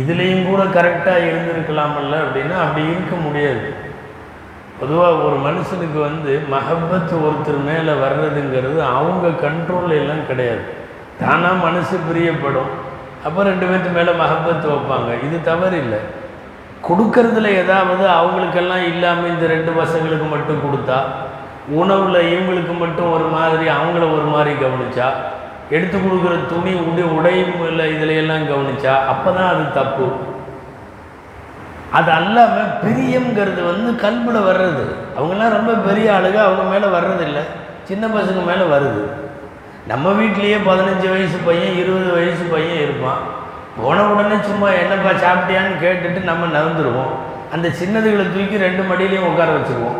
[0.00, 3.64] இதுலேயும் கூட கரெக்டாக இருந்திருக்கலாமல்ல அப்படின்னா அப்படி இருக்க முடியாது.
[4.80, 10.62] பொதுவாக ஒரு மனுஷனுக்கு வந்து மஹப்பத் ஒருத்தர் மேலே வர்றதுங்கிறது அவங்க கண்ட்ரோல் எல்லாம் கிடையாது.
[11.20, 12.70] தானாக மனசு பிரியப்படும்.
[13.24, 15.10] அப்போ ரெண்டு பேர்த்து மேலே மஹப்பத் வைப்பாங்க.
[15.26, 15.98] இது தவறு இல்லை
[16.88, 20.98] கொடுக்கறதுல ஏதாவது அவங்களுக்கெல்லாம் இல்லாமல் இந்த ரெண்டு பசங்களுக்கு மட்டும் கொடுத்தா
[21.80, 25.08] உணவில் இவங்களுக்கு மட்டும் ஒரு மாதிரி அவங்கள ஒரு மாதிரி கவனிச்சா
[25.76, 30.06] எடுத்து கொடுக்குற துணி உடை உடையும் இல்லை இதுலையெல்லாம் கவனிச்சா அப்போ தான் அது தப்பு.
[31.98, 34.84] அது அல்லாமல் பிரியங்கிறது வந்து கல்பில் வர்றது.
[35.16, 37.42] அவங்கெல்லாம் ரொம்ப பெரிய ஆளுங்க அவங்க மேலே வர்றதில்லை.
[37.88, 39.04] சின்ன பசங்க மேலே வருது.
[39.90, 43.22] நம்ம வீட்லேயே பதினஞ்சு வயசு பையன் இருபது வயசு பையன் இருப்பான்.
[43.82, 47.12] போன உடனே சும்மா என்னப்பா சாப்பிட்டியான்னு கேட்டுட்டு நம்ம நகர்ந்துருவோம்.
[47.52, 49.98] அந்த சின்னதுகளை தூக்கி ரெண்டு மடியிலையும் உட்கார வச்சுருவோம்.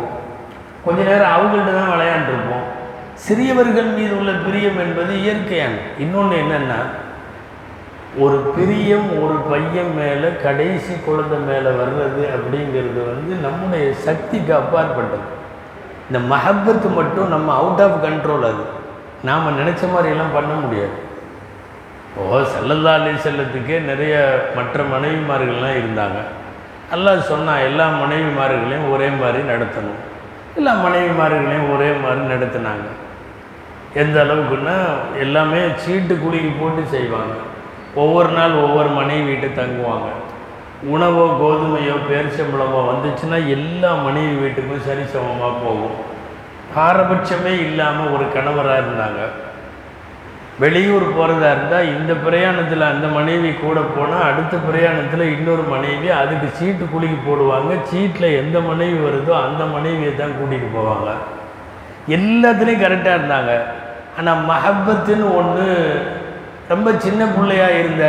[0.85, 2.67] கொஞ்ச நேரம் அவங்கள்ட்ட தான் விளையாண்டுருப்போம்.
[3.13, 6.79] சிறியவர்கள் மீது உள்ள பிரியம் என்பது இயற்கையான இன்னொன்று என்னென்னா
[8.17, 15.27] ஒரு பிரியம் ஒரு பையன் மேலே கடைசி குழந்தை மேலே வர்றது அப்படிங்கிறது வந்து நம்முடைய சக்திக்கு அப்பாற்பட்டது.
[16.11, 18.65] இந்த மஹப்பத்து மட்டும் நம்ம அவுட் ஆஃப் கண்ட்ரோல் அது.
[19.23, 21.09] நாம் நினச்ச மாதிரியெல்லாம் பண்ண முடியாது.
[22.19, 24.15] ஓ செல்லல்லா அலி செல்லத்துக்கே நிறைய
[24.55, 26.19] மற்ற மனைவிமார்கள்லாம் இருந்தாங்க.
[26.95, 29.99] அல்லாஹ் சொன்னால் எல்லா மனைவிமார்களையும் ஒரே மாதிரி நடத்தணும்.
[30.57, 32.87] எல்லா மனைவிமார்களையும் ஒரே மாதிரி நடத்தினாங்க.
[34.01, 34.75] எந்த அளவுக்குன்னா
[35.23, 37.35] எல்லாமே சீட்டு குலுக்கி போட்டு செய்வாங்க.
[37.95, 40.09] ஒவ்வொரு நாள் ஒவ்வொரு மனைவி வீட்டு தங்குவாங்க.
[40.93, 45.97] உணவோ கோதுமையோ பேரிச்சம்பளமோ வந்துச்சுன்னா எல்லா மனைவி வீட்டுக்கும் சரிசமமாக போகும்.
[46.75, 49.21] பாரபட்சமே இல்லாமல் ஒரு கணவராக இருந்தாங்க.
[50.61, 56.85] வெளியூர் போகிறதா இருந்தால் இந்த பிரயாணத்தில் அந்த மனைவி கூட போனால் அடுத்த பிரயாணத்தில் இன்னொரு மனைவி அதுக்கு சீட்டு
[56.93, 57.71] குலுக்கி போடுவாங்க.
[57.91, 61.09] சீட்டில் எந்த மனைவி வருதோ அந்த மனைவியை தான் கூட்டிகிட்டு போவாங்க.
[62.17, 63.53] எல்லாத்துலேயும் கரெக்டாக இருந்தாங்க.
[64.19, 65.67] ஆனால் மஹப்பத்துன்னு ஒன்று
[66.71, 68.05] ரொம்ப சின்ன பிள்ளையாக இருந்த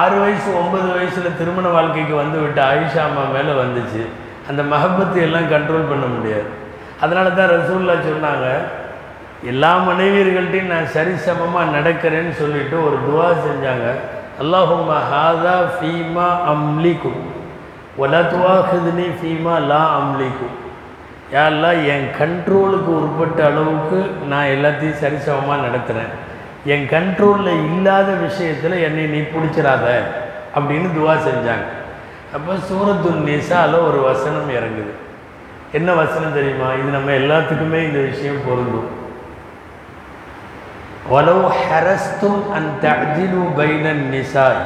[0.00, 4.02] ஆறு வயசு ஒன்பது வயசில் திருமண வாழ்க்கைக்கு வந்து விட்ட ஆயிஷா அம்மா மேலே வந்துச்சு.
[4.50, 6.48] அந்த மஹப்பத்தை எல்லாம் கண்ட்ரோல் பண்ண முடியாது.
[7.04, 8.46] அதனால தான் ரசூல்லா சொன்னாங்க
[9.48, 13.86] எல்லா மனைவியர்கள்ட்டையும் நான் சரிசமமாக நடக்கிறேன்னு சொல்லிட்டு ஒரு துவா செஞ்சாங்க.
[14.42, 17.20] அல்லாஹும்ம ஹாதா ஃபீமா அம்லிக்கும்.
[18.02, 20.54] ஒலா துவாஹிதுனி ஃபீமா லா அம்லிக்கும்.
[21.36, 23.98] யாரெல்லாம் என் கண்ட்ரோலுக்கு உட்பட்ட அளவுக்கு
[24.32, 26.12] நான் எல்லாத்தையும் சரிசமமாக நடத்துகிறேன்
[26.72, 29.86] என் கண்ட்ரோலில் இல்லாத விஷயத்தில் என்னை நீ பிடிச்சிடாத
[30.56, 31.66] அப்படின்னு துவா செஞ்சாங்க.
[32.36, 34.92] அப்போ சூரத்து நிசாவில் ஒரு வசனம் இறங்குது.
[35.78, 36.68] என்ன வசனம் தெரியுமா?
[36.80, 38.88] இது நம்ம எல்லாத்துக்குமே இந்த விஷயம் பொருந்தும்.
[41.10, 44.60] வலவு ஹரஸ்தும் அந்த அதிலு பைனன் நிசாய்.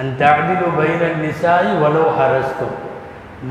[0.00, 2.76] அந்த அதிலு பைனன் நிசாய் வலவு ஹரஸ்தும்.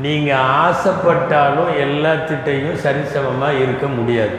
[0.04, 4.36] நீங்கள் ஆசைப்பட்டாலும் எல்லாத்திட்டையும் சரிசமமாக இருக்க முடியாது.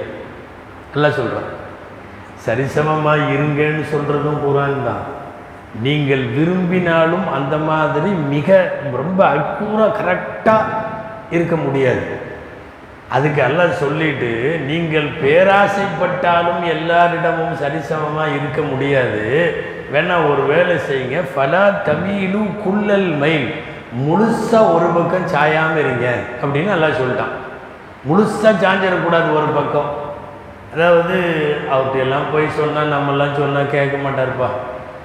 [0.96, 1.50] எல்லாம் சொல்கிறோம்
[2.46, 5.06] சரிசமமாக இருங்கன்னு சொல்கிறதும் குரான் தான்.
[5.86, 8.50] நீங்கள் விரும்பினாலும் அந்த மாதிரி மிக
[9.02, 10.78] ரொம்ப அக்கூராக கரெக்டாக
[11.36, 12.04] இருக்க முடியாது.
[13.16, 14.32] அதுக்கு எல்லாம் சொல்லிட்டு
[14.70, 19.24] நீங்கள் பேராசைப்பட்டாலும் எல்லாரிடமும் சரிசமமாக இருக்க முடியாது.
[19.94, 21.20] வேணா ஒரு வேலை செய்யுங்க.
[21.34, 23.48] ஃபலா தமிழு குள்ளல் மயில்
[24.02, 26.08] முழுசாக ஒரு பக்கம் சாயாமல் இருங்க
[26.42, 27.34] அப்படின்னு நல்லா சொல்லிட்டான்.
[28.10, 29.90] முழுசாக சாஞ்சிடக்கூடாது ஒரு பக்கம்.
[30.74, 31.16] அதாவது
[31.72, 34.50] அவர்கிட்ட எல்லாம் போய் சொன்னால் நம்மெல்லாம் சொன்னால் கேட்க மாட்டார்ப்பா.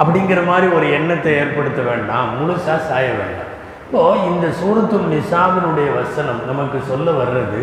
[0.03, 2.29] அப்படிங்கிற மாதிரி ஒரு எண்ணத்தை ஏற்படுத்த வேண்டாம்.
[2.38, 3.51] முழுசாக சாய வேண்டாம்.
[3.87, 7.62] இப்போது இந்த சூரத்துல் நிசாவினுடைய வசனம் நமக்கு சொல்ல வர்றது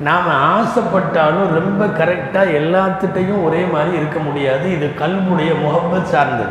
[0.00, 4.72] நாம் ஆசைப்பட்டாலும் ரொம்ப கரெக்டாக எல்லாத்துட்டையும் ஒரே மாதிரி இருக்க முடியாது.
[4.72, 6.50] இது கல்முடைய முகப்பத் சார்ந்தது.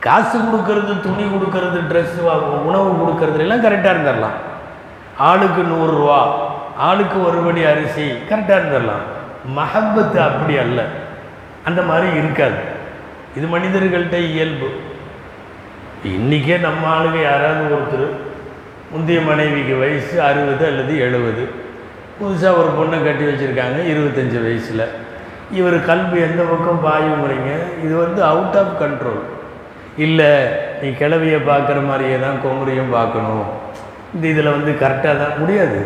[0.00, 4.36] காசு கொடுக்கறது துணி கொடுக்கறது ட்ரெஸ் உணவு கொடுக்கறது எல்லாம் கரெக்டாக இருந்துடலாம்.
[5.18, 6.32] ஆளுக்கு நூறுரூவா
[6.76, 9.04] ஆளுக்கு ஒருபடி அரிசி கரெக்டாக இருந்துடலாம்.
[9.56, 10.82] மஹப்பத்து அப்படி அல்ல.
[11.64, 12.54] அந்த மாதிரி இருக்காது.
[13.36, 14.80] இது மனிதர்கள்ட்ட இயல்பு.
[16.04, 18.08] இன்றைக்கே நம்ம ஆளுங்க யாராவது ஒருத்தர்
[18.90, 21.63] முந்தைய மனைவிக்கு வயசு அறுபது அல்லது எழுபது.
[22.18, 24.84] புதுசாக ஒரு பொண்ணை கட்டி வச்சுருக்காங்க இருபத்தஞ்சி வயசில்.
[25.58, 27.50] இவர் கல்வி எந்த பக்கம் பாயுங்கிறீங்க?
[27.84, 29.22] இது வந்து அவுட் ஆஃப் கண்ட்ரோல்
[30.04, 30.30] இல்லை
[30.82, 33.46] நீ கிளவியை பார்க்குற மாதிரியே தான் கொங்குறையும் பார்க்கணும்.
[34.14, 35.80] இந்த இதில் வந்து கரெக்டாக தான் முடியாது.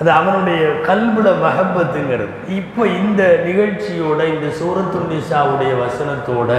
[0.00, 2.34] அது அவனுடைய கல்புல மகப்பத்துங்கிறது.
[2.60, 4.98] இப்போ இந்த நிகழ்ச்சியோட இந்த சூரத்து
[5.84, 6.50] வசனத்தோட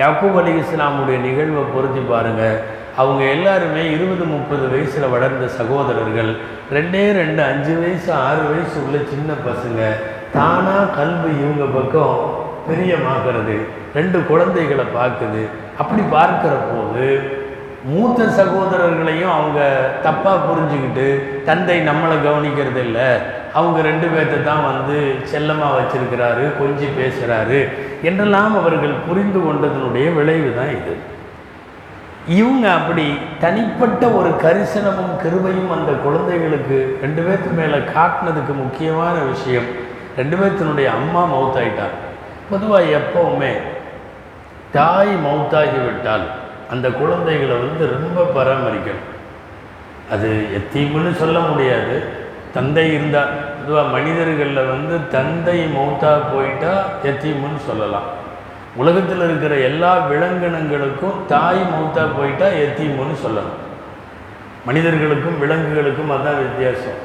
[0.00, 2.58] யாக்கூப் அலி இஸ்லாமுடைய நிகழ்வை பொருத்தி பாருங்கள்
[2.96, 6.30] அவங்க எல்லாருமே இருபது முப்பது வயசில் வளர்ந்த சகோதரர்கள்.
[6.76, 9.80] ரெண்டே ரெண்டு அஞ்சு வயசு ஆறு வயசு உள்ள சின்ன பசங்க.
[10.36, 12.16] தானாக கல்வி இவங்க பக்கம்
[12.68, 13.56] பெரியமாகிறது
[13.98, 15.44] ரெண்டு குழந்தைகளை பார்க்குது.
[15.78, 17.06] அப்படி பார்க்கிற போது
[17.84, 19.60] மூத்த சகோதரர்களையும் அவங்க
[20.06, 21.06] தப்பாக புரிஞ்சுக்கிட்டு
[21.44, 23.06] தந்தை நம்மளை கவனிக்கிறது இல்லை
[23.52, 24.96] அவங்க ரெண்டு பேர்த்த தான் வந்து
[25.30, 27.60] செல்லமாக வச்சிருக்கிறாரு கொஞ்சி பேசுகிறாரு
[28.02, 30.94] என்றெல்லாம் அவர்கள் புரிந்து கொண்டதனுடைய விளைவு தான் இது.
[32.38, 33.04] இவங்க அப்படி
[33.40, 39.68] தனிப்பட்ட ஒரு கரிசனமும் கிருபையும் அந்த குழந்தைகளுக்கு ரெண்டு பேர்த்து மேலே காட்டினதுக்கு முக்கியமான விஷயம்
[40.16, 41.96] ரெண்டு பேர்த்தினுடைய அம்மா மவுத்தாயிட்டார்
[42.50, 43.52] பொதுவாக எப்பவுமே
[44.76, 46.26] தாய் மவுத்தாகி விட்டால்
[46.70, 49.08] அந்த குழந்தைகளை வந்து ரொம்ப பராமரிக்கணும்.
[50.14, 51.96] அது எத்தீமுன்னு சொல்ல முடியாது.
[52.54, 58.08] தந்தை இருந்தால் பொதுவாக மனிதர்களில் வந்து தந்தை மௌத்தாக போயிட்டால் எத்தீமுன்னு சொல்லலாம்.
[58.76, 63.56] உலகத்தில் இருக்கிற எல்லா விலங்கினங்களுக்கும் தாய் மூத்தா போயிட்டா எத்தீமுன்னு சொல்லலாம்
[64.68, 66.98] மனிதர்களுக்கும் விலங்குகளுக்கும் அதான் வித்தியாசம்.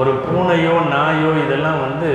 [0.00, 2.10] ஒரு பூனையோ நாயோ இதெல்லாம் வந்து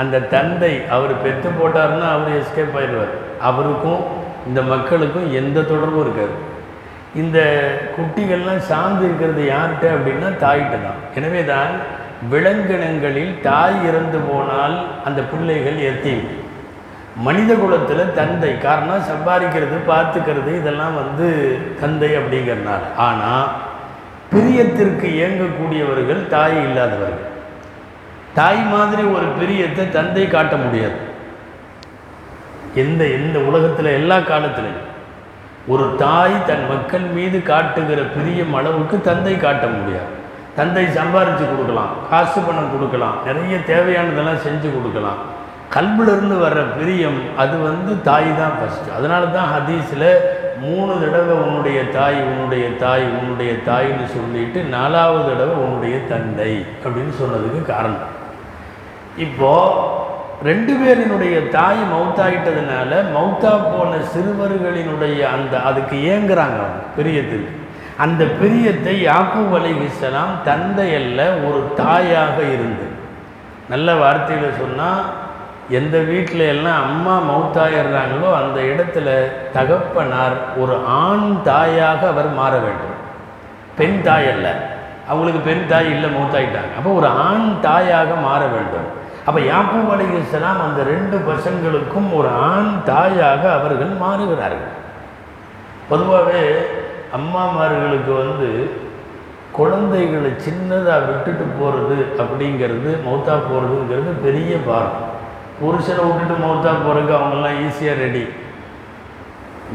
[0.00, 3.14] அந்த தந்தை அவர் பெற்று போட்டாருன்னா அவர் எஸ்கேப் ஆயிடுவார்.
[3.48, 4.02] அவருக்கும்
[4.48, 6.34] இந்த மக்களுக்கும் எந்த தொடர்பும் இருக்காது.
[7.22, 7.38] இந்த
[7.96, 10.98] குட்டிகள்லாம் சார்ந்து இருக்கிறது யார்கிட்ட அப்படின்னா தாய்கிட்ட தான்.
[11.18, 11.72] எனவே தான்
[12.32, 16.26] விலங்கினங்களில் தாய் இறந்து போனால் அந்த பிள்ளைகள் எத்தீம்
[17.24, 21.26] மனித குலத்தில் தந்தை காரணம் சம்பாதிக்கிறது பார்த்துக்கிறது இதெல்லாம் வந்து
[21.80, 23.46] தந்தை அப்படிங்கிறனால ஆனால்
[24.32, 27.24] பிரியத்திற்கு இயங்கக்கூடியவர்கள் தாய் இல்லாதவர்கள்.
[28.38, 30.98] தாய் மாதிரி ஒரு பிரியத்தை தந்தை காட்ட முடியாது.
[32.82, 34.84] எந்த எந்த உலகத்தில் எல்லா காலத்திலையும்.
[35.72, 40.12] ஒரு தாய் தன் மக்கள் மீது காட்டுகிற பிரியம் அளவுக்கு தந்தை காட்ட முடியாது.
[40.58, 45.22] தந்தை சம்பாரித்து கொடுக்கலாம் காசு பணம் கொடுக்கலாம் நிறைய தேவையானதெல்லாம் செஞ்சு கொடுக்கலாம்.
[45.70, 50.08] கல்விலிருந்து வர்ற பிரியம் அது வந்து தாய் தான் ஃபஸ்ட்டு அதனால தான் ஹதீஸில்
[50.58, 57.62] மூணு தடவை உன்னுடைய தாய் உன்னுடைய தாய் உன்னுடைய தாய்ன்னு சொல்லிட்டு நாலாவது தடவை உன்னுடைய தந்தை அப்படின்னு சொன்னதுக்கு
[57.64, 58.06] காரணம்.
[59.16, 60.04] இப்போது
[60.42, 67.52] ரெண்டு பேரினுடைய தாய் மௌத்தாயிட்டதுனால மௌத்தா போன சிறுவர்களினுடைய அந்த அதுக்கு ஏங்குறாங்க அவங்க பிரியத்துக்கு
[67.98, 72.86] அந்த பிரியத்தை யாக்கூப் அலைஹிஸ்ஸலாம் தந்தை தந்தையல்ல ஒரு தாயாக இருந்து.
[73.68, 75.04] நல்ல வார்த்தையில் சொன்னால்
[75.70, 79.08] எந்த வீட்டில் எல்லாம் அம்மா மௌத்தாயிடுறாங்களோ அந்த இடத்துல
[79.52, 82.94] தகப்பனார் ஒரு ஆண் தாயாக அவர் மாற வேண்டும்.
[83.76, 84.74] பெண் தாய் அல்ல.
[85.08, 86.72] அவங்களுக்கு பெண் தாய் இல்லை மௌத்தாயிட்டாங்க.
[86.76, 88.86] அப்போ ஒரு ஆண் தாயாக மாற வேண்டும்.
[89.24, 94.74] அப்போ யாக்கூப் அலைஹிஸ்ஸலாம் அந்த ரெண்டு பசங்களுக்கும் ஒரு ஆண் தாயாக அவர்கள் மாறுகிறார்கள்.
[95.88, 96.42] பொதுவாகவே
[97.14, 98.70] அம்மாமார்களுக்கு வந்து
[99.52, 105.14] குழந்தைகளை சின்னதாக விட்டுட்டு போகிறது அப்படிங்கிறது மௌத்தா போகிறதுங்கிறது பெரிய பாரம்.
[105.60, 108.24] புருஷனை விட்டுட்டு மௌத்தா போகிறதுக்கு அவங்கெல்லாம் ஈஸியாக ரெடி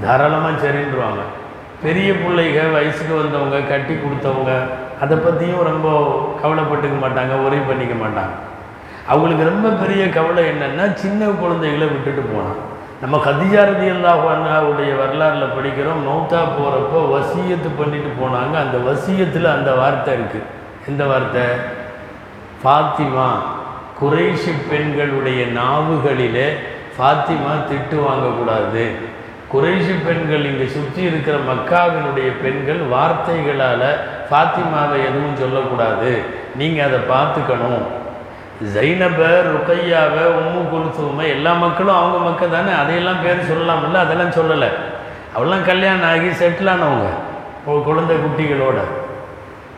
[0.04, 1.22] தாராளமாக சரின்றுவாங்க.
[1.86, 4.52] பெரிய பிள்ளைக வயசுக்கு வந்தவங்க கட்டி கொடுத்தவங்க
[5.04, 5.88] அதை பற்றியும் ரொம்ப
[6.42, 8.34] கவலைப்பட்டுக்க மாட்டாங்க ஒரே பண்ணிக்க மாட்டாங்க.
[9.12, 12.60] அவங்களுக்கு ரொம்ப பெரிய கவலை என்னென்னா சின்ன குழந்தைகளை விட்டுட்டு போனான்
[13.04, 13.62] நம்ம கதிஜா
[13.94, 18.54] அல்லாஹாவுடைய வரலாறில் படிக்கிறோம் மௌத்தா போகிறப்போ வசியத்து பண்ணிட்டு போனாங்க.
[18.64, 20.48] அந்த வசியத்தில் அந்த வார்த்தை இருக்குது
[20.92, 21.46] எந்த வார்த்தை?
[22.62, 23.28] ஃபாத்திமா.
[24.02, 26.48] குறைஷி பெண்களுடைய நாவுகளிலே
[26.96, 28.84] ஃபாத்திமா திட்டு வாங்கக்கூடாது.
[29.54, 33.88] குறைஷி பெண்கள் இங்கே சுற்றி இருக்கிற மக்காவினுடைய பெண்கள் வார்த்தைகளால்
[34.30, 36.12] ஃபாத்திமாவை எதுவும் சொல்லக்கூடாது.
[36.56, 37.84] நீங்கள் அதை பார்த்துக்கணும்.
[38.74, 39.20] ஜைனப
[39.52, 42.72] ருக்கையாவை உம்மு குல்சூமை எல்லா மக்களும் அவங்க மக்கள் தானே?
[42.82, 44.70] அதையெல்லாம் பேர் சொல்லலாம்ல அதெல்லாம் சொல்லலை.
[45.36, 47.10] அவெல்லாம் கல்யாணம் ஆகி செட்டில் ஆனவங்க.
[47.90, 48.80] குழந்தை குட்டிகளோட.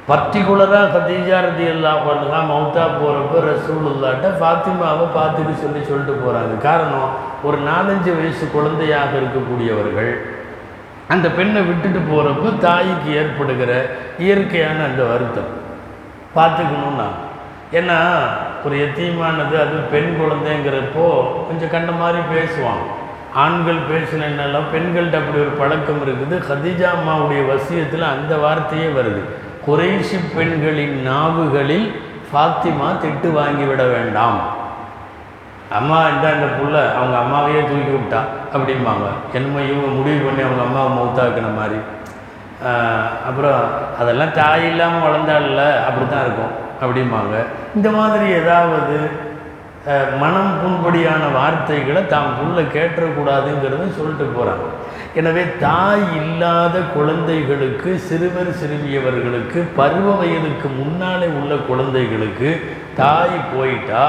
[0.07, 7.11] பர்டிகுலராக கதீஜா ரதி எல்லாம் பண்ணுங்க மௌத்தா போகிறப்ப ரசூலுல்லாட்ட ஃபாத்திமாவை பார்த்துட்டு சொல்லி சொல்லிட்டு போகிறாங்க காரணம்
[7.47, 10.11] ஒரு நாலஞ்சு வயசு குழந்தையாக இருக்கக்கூடியவர்கள்
[11.13, 13.71] அந்த பெண்ணை விட்டுட்டு போகிறப்ப தாய்க்கு ஏற்படுகிற
[14.25, 15.51] இயற்கையான அந்த வருத்தம்.
[16.35, 17.07] பார்த்துக்கணும்னா
[17.79, 17.97] ஏன்னா
[18.65, 21.07] ஒரு எத்தியமானது அது பெண் குழந்தைங்கிறப்போ
[21.47, 22.83] கொஞ்சம் கண்ட மாதிரி பேசுவான்
[23.43, 26.35] ஆண்கள் பேசினெல்லாம் பெண்கள்கிட்ட அப்படி ஒரு பழக்கம் இருக்குது.
[26.49, 29.23] ஹதீஜா அம்மாவுடைய வசியத்தில் அந்த வார்த்தையே வருது.
[29.67, 31.87] குறைஷி பெண்களின் நாவுகளில்
[32.29, 34.39] ஃபாத்திமா திட்டு வாங்கி விட வேண்டாம்.
[35.77, 38.21] அம்மா இந்த அந்த புள்ள அவங்க அம்மாவையே தூக்கி விட்டா
[38.55, 39.05] அப்படிம்பாங்க.
[39.37, 41.79] என்னமோ இவங்க முடிவு பண்ணி அவங்க அம்மாவை மௌத்தாக்குன மாதிரி.
[43.29, 43.61] அப்புறம்
[44.01, 47.35] அதெல்லாம் தாய் இல்லாமல் வளர்ந்தாள்ல அப்படி தான் இருக்கும் அப்படிம்பாங்க.
[47.77, 48.97] இந்த மாதிரி ஏதாவது
[50.21, 54.67] மனம் புண்படியான வார்த்தைகளை தாம் புள்ள கேட்டக்கூடாதுங்கிறத சொல்லிட்டு போகிறாங்க
[55.19, 62.49] எனவே தாய் இல்லாத குழந்தைகளுக்கு சிறுவர் சிறுமியவர்களுக்கு பருவ வயதுக்கு முன்னாலே உள்ள குழந்தைகளுக்கு
[62.99, 64.03] தாய் போயிட்டா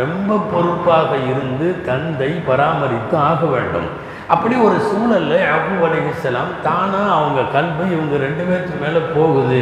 [0.00, 3.88] ரொம்ப பொறுப்பாக இருந்து தந்தை பராமரித்து ஆக வேண்டும்.
[4.34, 9.60] அப்படி ஒரு சூழல்ல அபு அலைஹிஸ்ஸலாம் தானாக அவங்க கல்வி இவங்க ரெண்டு பேர்த்து மேலே போகுது.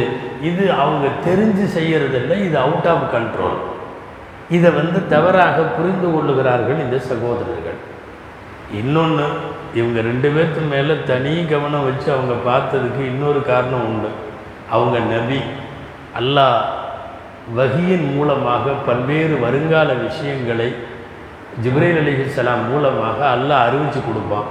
[0.49, 3.59] இது அவங்க தெரிஞ்சு செய்யறதில்ல இது அவுட் ஆஃப் கண்ட்ரோல்
[4.57, 7.77] இதை வந்து தவறாக புரிந்து கொள்ளுகிறார்கள் இந்த சகோதரர்கள்.
[8.73, 9.25] இன்னொன்று
[9.73, 14.07] இவங்க ரெண்டு பேர்த்து மேலே தனி கவனம் வச்சு அவங்க பார்த்ததுக்கு இன்னொரு காரணம் உண்டு.
[14.69, 15.39] அவங்க நபி
[16.19, 16.61] அல்லாஹ்
[17.55, 20.75] வகியின் மூலமாக பல்வேறு வருங்கால விஷயங்களை
[21.63, 24.47] ஜிப்ரேல் அலிஹலாம் மூலமாக அல்லாஹ் அறிவிச்சு கொடுப்பான்.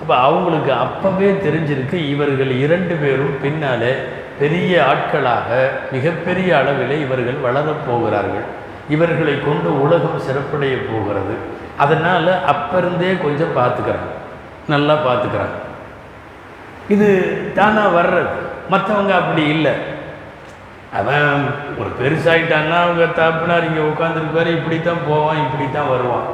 [0.00, 3.92] அப்போ அவங்களுக்கு அப்போவே தெரிஞ்சிருக்கு இவர்கள் இரண்டு பேரும் பின்னாலே
[4.38, 8.44] பெரிய ஆட்களாக மிகப்பெரிய அளவில் இவர்கள் வளரப் போகிறார்கள்.
[8.88, 11.36] இவர்களை கொண்டு உலகம் சிறப்படைய போகிறது.
[11.84, 14.08] அதனால் அப்பருந்தே கொஞ்சம் பார்த்துக்கிறாங்க
[14.72, 15.56] நல்லா பார்த்துக்கிறாங்க
[16.94, 17.08] இது
[17.58, 18.34] தானாக வர்றது.
[18.72, 19.72] மற்றவங்க அப்படி இல்லை.
[20.98, 21.40] அவன்
[21.80, 26.28] ஒரு பெருசாயிட்டான்னா அவங்க தப்புனார் இங்கே உட்காந்துருப்பார் இப்படி தான் போவான் இப்படி தான் வருவான்.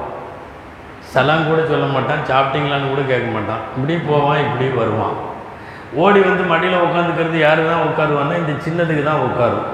[1.13, 3.63] சலாம் கூட சொல்ல மாட்டான் சாப்பிட்டீங்களான்னு கூட கேட்க மாட்டான்.
[3.77, 5.17] இப்படி போவான் இப்படி வருவான்.
[6.03, 9.67] ஓடி வந்து மடியில் உட்காந்துக்கிறது யார் தான் உட்காருவான்னா இந்த சின்னதுக்கு தான் உட்காரும்.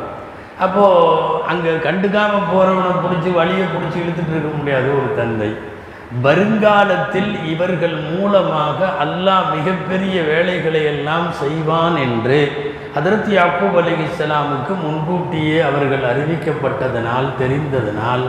[0.64, 5.50] அப்போது அங்கே கண்டுக்காமல் போகிறவனை பிடிச்சி வழியை பிடிச்சி இழுத்துட்டு இருக்க முடியாது ஒரு தந்தை.
[6.22, 12.40] வருங்காலத்தில் இவர்கள் மூலமாக அல்லாஹ் மிகப்பெரிய வேலைகளை எல்லாம் செய்வான் என்று
[12.96, 18.24] ஹதரத் யாக்கூப் இஸ்லாமுக்கு முன்கூட்டியே அவர்கள் அறிவிக்கப்பட்டதனால் தெரிந்ததனால்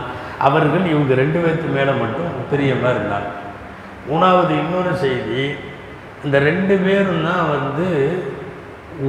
[0.48, 3.30] அவர்கள் இவங்க ரெண்டு பேர்த்து மேலே மட்டும் பிரியமாக இருந்தாங்க.
[4.10, 5.42] மூணாவது இன்னொரு செய்தி
[6.24, 7.88] இந்த ரெண்டு பேரும் தான் வந்து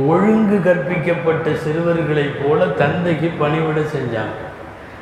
[0.09, 4.39] ஒழுங்கு கற்பிக்கப்பட்ட சிறுவர்களைப் போல தந்தைக்கு பணிவிட செஞ்சாங்க.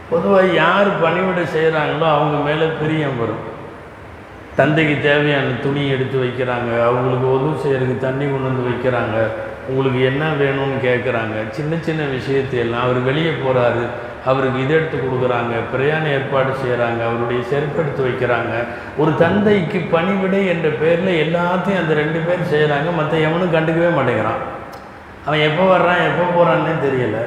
[0.10, 3.44] பொதுவாக யார் பணிவிட செய்கிறாங்களோ அவங்க மேலே பிரியம் வரும்.
[4.60, 9.18] தந்தைக்கு தேவையான துணி எடுத்து வைக்கிறாங்க அவங்களுக்கு உதவி செய்கிறதுக்கு தண்ணி கொண்டு வந்து வைக்கிறாங்க
[9.70, 13.84] உங்களுக்கு என்ன வேணும்னு கேட்குறாங்க சின்ன சின்ன விஷயத்தையெல்லாம் அவர் வெளியே போகிறாரு
[14.30, 18.54] அவருக்கு இது எடுத்து கொடுக்குறாங்க பிரயாண ஏற்பாடு செய்கிறாங்க அவருடைய செருப்படுத்து வைக்கிறாங்க.
[18.98, 24.42] ஒரு தந்தைக்கு பணிவிடை என்ற பேரில் எல்லாத்தையும் அந்த ரெண்டு பேர் செய்கிறாங்க மற்ற எவனும் கண்டுக்கவே மாட்டேங்கிறான்.
[25.26, 27.24] அவன் எப்போ வர்றான் எப்போ போகிறான்னே தெரியலை.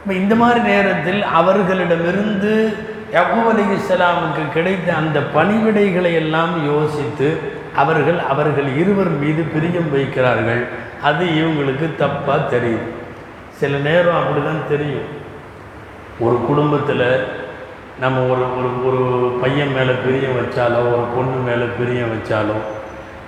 [0.00, 2.52] இப்போ இந்த மாதிரி நேரத்தில் அவர்களிடமிருந்து
[3.16, 7.28] யக்கூப் அலி இஸ்லாமுக்கு கிடைத்த அந்த பணிவிடைகளை எல்லாம் யோசித்து
[7.82, 10.62] அவர்கள் அவர்கள் இருவர் மீது பிரியம் வைக்கிறார்கள்.
[11.08, 12.88] அது இவங்களுக்கு தப்பாக தெரியும்.
[13.60, 15.08] சில நேரம் அப்படி தான் தெரியும்.
[16.26, 17.06] ஒரு குடும்பத்தில்
[18.02, 22.56] நம்ம ஒரு ஒரு ஒரு பையன் மேலே பிரியம் வச்சாலோ ஒரு பொண்ணு மேலே பிரியம் வச்சாலோ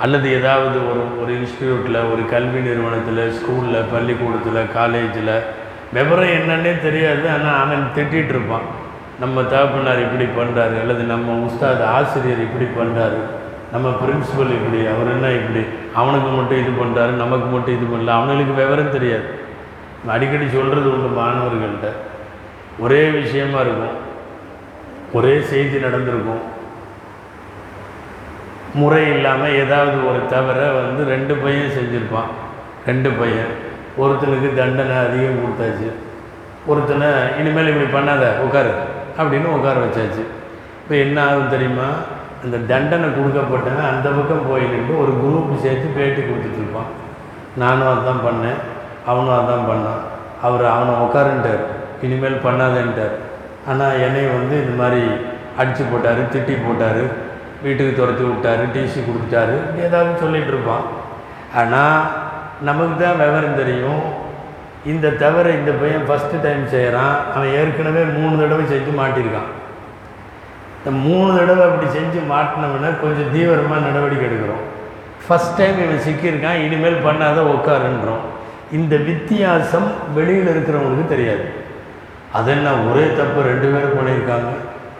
[0.05, 5.35] அல்லது ஏதாவது ஒரு ஒரு இன்ஸ்டியூட்டில் ஒரு கல்வி நிறுவனத்தில் ஸ்கூலில் பள்ளிக்கூடத்தில் காலேஜில்
[5.97, 8.67] விவரம் என்னன்னே தெரியாது ஆனால் அவன் திட்டிகிட்டு இருப்பான்.
[9.23, 13.21] நம்ம தகப்பனார் இப்படி பண்ணுறாரு அல்லது நம்ம உஸ்தாத் ஆசிரியர் இப்படி பண்ணுறாரு
[13.73, 15.63] நம்ம பிரின்சிபல் இப்படி அவர் என்ன இப்படி
[15.95, 19.29] அவனுக்கு மட்டும் இது பண்ணுறாரு நமக்கு மட்டும் இது பண்ணல அவனுக்கு விவரம் தெரியாது.
[20.15, 21.89] அடிக்கடி சொல்கிறது உண்டு மாணவர்கள்ட்ட.
[22.79, 23.97] ஒரே விஷயமா இருக்கும்.
[25.13, 26.43] ஒரே செய்தி நடந்திருக்கும்.
[28.75, 32.31] முறை இல்லாமல் ஏதாவது ஒரு தவிர வந்து ரெண்டு பையன் செஞ்சுருப்பான்.
[32.87, 33.53] ரெண்டு பையன்.
[33.99, 35.89] ஒருத்தனுக்கு தண்டனை அதிகம் கொடுத்தாச்சு.
[36.67, 38.73] ஒருத்தனை இனிமேல் இப்படி பண்ணாத உட்காரு
[39.19, 40.23] அப்படின்னு உட்கார வச்சாச்சு.
[40.83, 41.89] இப்போ என்ன ஆகும் தெரியுமா?
[42.45, 46.91] அந்த தண்டனை கொடுக்கப்பட்டவன் அந்த பக்கம் போய் நின்று ஒரு குரூப் சேர்த்து பேட்டி கொடுத்துட்டு இருப்பான்.
[47.57, 48.61] நானும் அதான் பண்ணேன்
[49.07, 50.01] அவனும் அதான் பண்ணான்.
[50.43, 51.63] அவர் அவனை உட்காருன்ட்டார்.
[52.03, 53.15] இனிமேல் பண்ணாதேன்ட்டார்.
[53.69, 55.03] ஆனால் என்னை வந்து இந்த மாதிரி
[55.57, 57.03] அடித்து போட்டார் திட்டி போட்டார்.
[57.65, 60.85] வீட்டுக்கு துரத்தி விட்டாரு டிசி கொடுத்துட்டாரு ஏதாவது சொல்லிகிட்டு இருப்பான்.
[61.61, 62.01] ஆனால்
[62.69, 64.03] நமக்கு தான் விவரம் தெரியும்.
[64.93, 69.51] இந்த தவறை இந்த பையன் ஃபஸ்ட்டு டைம் செய்கிறான் அவன் ஏற்கனவே மூணு தடவை செஞ்சு மாட்டியிருக்கான்.
[70.79, 74.65] இந்த மூணு தடவை அப்படி செஞ்சு மாட்டினவனை கொஞ்சம் தீவிரமாக நடவடிக்கை எடுக்கிறோம்.
[75.25, 78.25] ஃபஸ்ட் டைம் இவன் சிக்கியிருக்கான் இனிமேல் பண்ணாத உட்காருன்றோம்
[78.79, 81.45] இந்த வித்தியாசம் வெளியில் இருக்கிறவங்களுக்கு தெரியாது.
[82.39, 84.51] அதென்ன என்ன ஒரே தப்பு ரெண்டு பேரும் பண்ணியிருக்காங்க?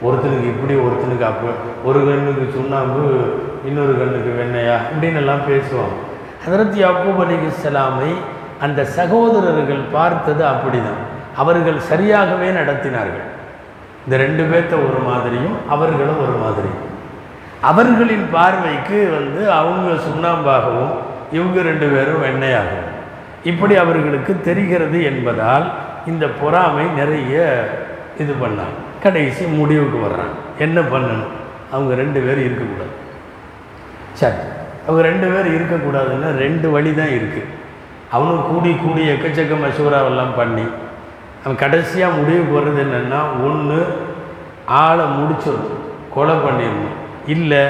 [0.05, 1.49] ஒருத்தனுக்கு இப்படி ஒருத்தனுக்கு அப்போ
[1.85, 3.03] ஒரு கண்ணுக்கு சுண்ணாம்பு
[3.67, 4.77] இன்னொரு கண்ணுக்கு வெண்ணையா?
[4.91, 5.97] அப்படின்னு எல்லாம் பேசுவாங்க.
[6.45, 8.13] ஹதரத் யாக்கூப் அலி இஸ்லாமை
[8.61, 11.01] அந்த சகோதரர்கள் பார்த்தது அப்படிதான்.
[11.37, 13.27] அவர்கள் சரியாகவே நடத்தினார்கள்.
[14.05, 16.69] இந்த ரெண்டு பேர்த்த ஒரு மாதிரியும் அவர்களும் ஒரு மாதிரி
[17.61, 20.93] அவர்களின் பார்வைக்கு வந்து அவங்க சுண்ணாம்பாகவும்
[21.33, 22.89] இவங்க ரெண்டு பேரும் வெண்ணையாகவும்.
[23.45, 25.73] இப்படி அவர்களுக்கு தெரிகிறது என்பதால்
[26.07, 27.69] இந்த பொறாமை நிறைய
[28.19, 28.89] இது பண்ணாங்க.
[29.03, 30.37] கடைசி முடிவுக்கு வர்றாங்க.
[30.59, 31.31] என்ன பண்ணணும்?
[31.71, 32.95] அவங்க ரெண்டு பேரும் இருக்கக்கூடாது.
[34.13, 34.35] சரி.
[34.87, 37.59] அவங்க ரெண்டு பேரும் இருக்கக்கூடாதுன்னா ரெண்டு வழி தான் இருக்குது
[38.11, 40.65] அவனும் கூடி கூடி எக்கச்சக்க மசூராவெல்லாம் பண்ணி
[41.45, 43.87] அவன் கடைசியாக முடிவு போடுறது என்னென்னா ஒன்று
[44.67, 45.79] ஆளை முடிச்சிடணும்.
[46.15, 46.97] கொலை பண்ணிடணும்.
[47.27, 47.69] இல்லை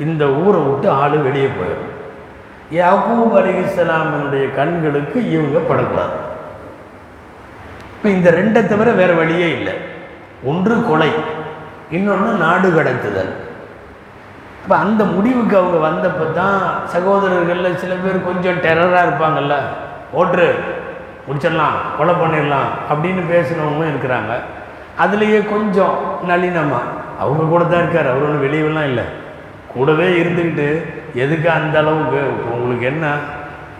[0.00, 1.88] இந்த ஊரை விட்டு ஆள் வெளியே போயிடும்
[2.72, 6.16] யாக்கூப் அலிஸ்லாமினுடைய கண்களுக்கு இவங்க படக்கூடாது.
[7.96, 9.74] இப்போ இந்த ரெண்டை தவிர வேறு வழியே இல்லை.
[10.48, 11.12] ஒன்று கொலை
[11.96, 13.32] இன்னொன்று நாடு கடத்துதல்.
[14.62, 16.60] அப்போ அந்த முடிவுக்கு அவங்க வந்தப்போ தான்
[16.92, 19.54] சகோதரர்களில் சில பேர் கொஞ்சம் டெரராக இருப்பாங்கல்ல.
[20.20, 20.48] ஓட்ரு
[21.26, 24.32] முடிச்சிடலாம் கொலை பண்ணிடலாம் அப்படின்னு பேசினவங்களும் இருக்கிறாங்க.
[25.04, 25.94] அதுலேயே கொஞ்சம்
[26.30, 29.04] நளினமாக அவங்க கூட தான் இருக்கார் அவர் ஒன்றும் வெளியெல்லாம் இல்லை.
[29.74, 30.68] கூடவே இருந்துக்கிட்டு
[31.14, 32.20] எதுக்கு அந்த அளவுக்கு
[32.54, 33.06] உங்களுக்கு என்ன?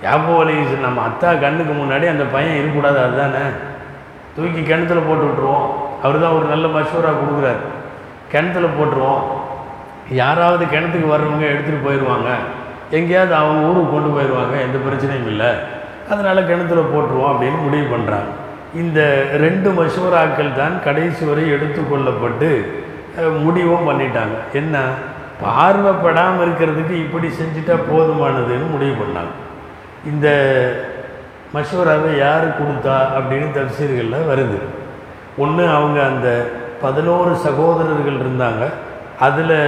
[0.03, 0.55] யாப்போ வலி
[0.85, 3.45] நம்ம அத்தா கண்ணுக்கு முன்னாடி அந்த பையன் இருக்கக்கூடாது அதுதானே?
[4.37, 5.71] தூக்கி கிணத்துல போட்டு விட்ருவோம்
[6.03, 7.63] அவர் தான் ஒரு நல்ல மஷூராக கொடுக்குறாரு.
[8.33, 9.25] கிணத்துல போட்டுருவோம்.
[10.23, 12.31] யாராவது கிணத்துக்கு வர்றவங்க எடுத்துகிட்டு போயிடுவாங்க
[12.99, 15.51] எங்கேயாவது அவங்க ஊருக்கு கொண்டு போயிடுவாங்க எந்த பிரச்சனையும் இல்லை.
[16.13, 18.31] அதனால் கிணத்துல போட்டுருவோம் அப்படின்னு முடிவு பண்ணுறாங்க
[18.81, 19.01] இந்த
[19.45, 22.49] ரெண்டு மஷூராக்கள் தான் கடைசி வரை எடுத்துக்கொள்ளப்பட்டு
[23.45, 24.37] முடிவும் பண்ணிட்டாங்க.
[24.61, 24.79] என்ன?
[25.45, 29.33] பார்வைப்படாமல் இருக்கிறதுக்கு இப்படி செஞ்சுட்டா போதுமானதுன்னு முடிவு பண்ணாங்க.
[30.11, 30.29] இந்த
[31.55, 34.59] மஷூராவை யார் கொடுத்தா அப்படின்னு தப்சீர்களில் வருது.
[35.37, 36.29] ஒன்று அவங்க அந்த
[36.83, 38.63] பதினோரு சகோதரர்கள் இருந்தாங்க.
[39.19, 39.59] அதில்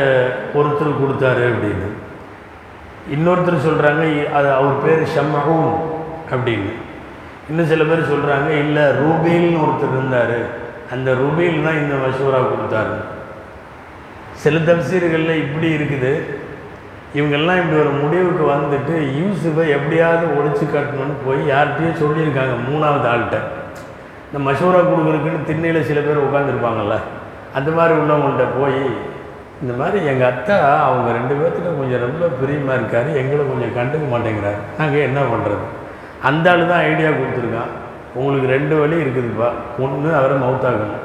[0.58, 1.88] ஒருத்தர் கொடுத்தாரு அப்படின்னு.
[3.14, 5.70] இன்னொருத்தர் சொல்கிறாங்க அது அவர் பேர் ஷம்மஹூன்
[6.30, 6.72] அப்படின்னு.
[7.50, 10.36] இன்னும் சில பேர் சொல்கிறாங்க இல்லை ரூபேல்னு ஒருத்தர் இருந்தார்.
[10.92, 12.96] அந்த ரூபேல் தான் இந்த மஷூரா கொடுத்தாரு.
[14.42, 16.12] சில தப்சீர்களில் இப்படி இருக்குது.
[17.14, 23.38] இவங்கெல்லாம் இப்படி ஒரு முடிவுக்கு வந்துட்டு யூசுஃபை எப்படியாவது ஒழிச்சு காட்டணும்னு போய் யார்கிட்டயோ சொல்லியிருக்காங்க மூணாவது ஆள்கிட்ட.
[24.32, 26.94] இந்த மசூரா கொடுக்குறதுக்குன்னு திண்ணையில் சில பேர் உட்காந்துருப்பாங்கல்ல
[27.58, 28.84] அந்த மாதிரி உள்ளவங்கள்ட்ட போய்
[29.62, 30.54] இந்த மாதிரி எங்கள் அத்தா
[30.86, 34.56] அவங்க ரெண்டு பேர்த்துல கொஞ்சம் ரொம்ப பிரியமாக இருக்கார் எங்களை கொஞ்சம் கண்டுக்க மாட்டேங்கிறார்.
[34.78, 35.66] நாங்கள் என்ன பண்ணுறது
[36.28, 37.70] அந்த ஆள் தான் ஐடியா கொடுத்துருக்கான்.
[38.18, 39.48] உங்களுக்கு ரெண்டு வழி இருக்குதுப்பா.
[39.84, 41.04] ஒன்று அவரை மவுத்தாக்கணும்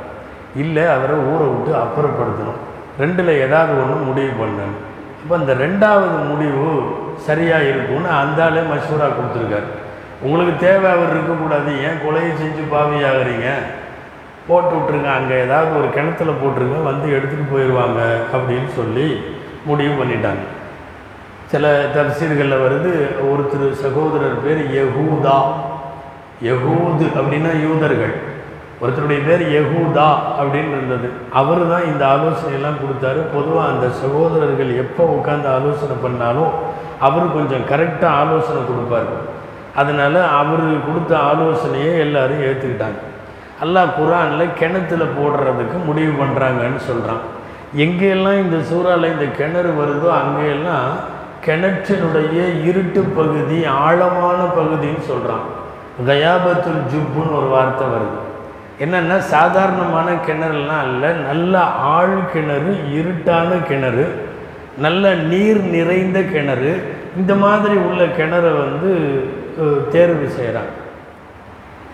[0.62, 2.62] இல்லை அவரை ஊரை விட்டு அப்புறப்படுத்தணும்.
[3.02, 4.80] ரெண்டில் ஏதாவது ஒன்று முடிவு பண்ணணும்.
[5.22, 6.72] அப்போ அந்த ரெண்டாவது முடிவு
[7.28, 9.68] சரியாக இருக்கும்னு அந்த ஆளே மஷூராக கொடுத்துருக்காரு.
[10.26, 11.72] உங்களுக்கு தேவை அவர் இருக்கக்கூடாது.
[11.88, 13.48] ஏன் கொலையை செஞ்சு பாவியாகிறீங்க?
[14.48, 16.78] போட்டு விட்ருங்க அங்கே ஏதாவது ஒரு கிணத்துல போட்டுருங்க.
[16.90, 18.00] வந்து எடுத்துகிட்டு போயிடுவாங்க
[18.36, 19.08] அப்படின்னு சொல்லி
[19.66, 20.44] முடிவு பண்ணிட்டாங்க.
[21.52, 22.94] சில தப்சீர்களில் வருது
[23.32, 25.38] ஒருத்தர் சகோதரர் பேர் யகூதா.
[26.50, 28.16] யகூது அப்படின்னா யூதர்கள்.
[28.82, 30.10] ஒருத்தருடைய பேர் யகூதா
[30.40, 31.08] அப்படின்னு இருந்தது.
[31.42, 33.22] அவர் தான் இந்த ஆலோசனையெல்லாம் கொடுத்தாரு.
[33.36, 36.52] பொதுவாக அந்த சகோதரர்கள் எப்போ உட்காந்து ஆலோசனை பண்ணாலும்
[37.08, 39.27] அவர் கொஞ்சம் கரெக்டாக ஆலோசனை கொடுப்பார்.
[39.78, 43.02] அதனால் அவர் கொடுத்த ஆலோசனையை எல்லாரும் ஏற்றுக்கிட்டாங்க
[43.64, 47.24] அல்லாஹ் குரானில் கிணத்துல போடுறதுக்கு முடிவு பண்ணுறாங்கன்னு சொல்கிறான்
[47.84, 50.90] எங்கெல்லாம் இந்த சூறாவில் இந்த கிணறு வருதோ அங்கெல்லாம்
[51.46, 52.38] கிணற்றினுடைய
[52.70, 55.46] இருட்டு பகுதி ஆழமான பகுதின்னு சொல்கிறான்
[56.08, 58.18] கயாபத்துல் ஜுப்புன்னு ஒரு வார்த்தை வருது.
[58.84, 61.54] என்னென்னா சாதாரணமான கிணறுலாம் இல்லை நல்ல
[61.94, 64.06] ஆழ் கிணறு இருட்டான கிணறு
[64.78, 66.74] நல்ல நீர் நிறைந்த கிணறு
[67.20, 68.92] இந்த மாதிரி உள்ள கிணறை வந்து
[69.92, 70.74] தேர்வு செய்கிறாங்க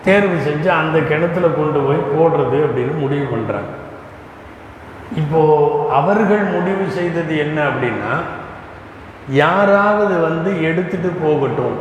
[0.04, 3.72] தேர்வு செஞ்சு அந்த கிணத்துல கொண்டு போய் போடுறது அப்படின்னு முடிவு பண்ணுறாங்க
[5.14, 8.12] இப்போது அவர்கள் முடிவு செய்தது என்ன அப்படின்னா
[9.38, 11.78] யாராவது வந்து எடுத்துகிட்டு போகட்டும்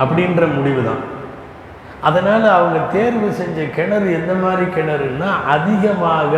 [0.00, 1.02] அப்படின்ற முடிவு தான்
[2.04, 6.32] அதனால் அவங்க தேர்வு செஞ்ச கிணறு எந்த மாதிரி கிணறுன்னா அதிகமாக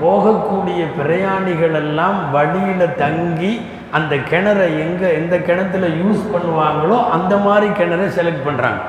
[0.00, 3.52] போகக்கூடிய பிரயாணிகள் எல்லாம் வழியில் தங்கி
[3.96, 8.80] அந்த கிணறை எங்கே எந்த கிணத்துல யூஸ் பண்ணுவாங்களோ அந்த மாதிரி கிணறை செலக்ட் பண்ணுறாங்க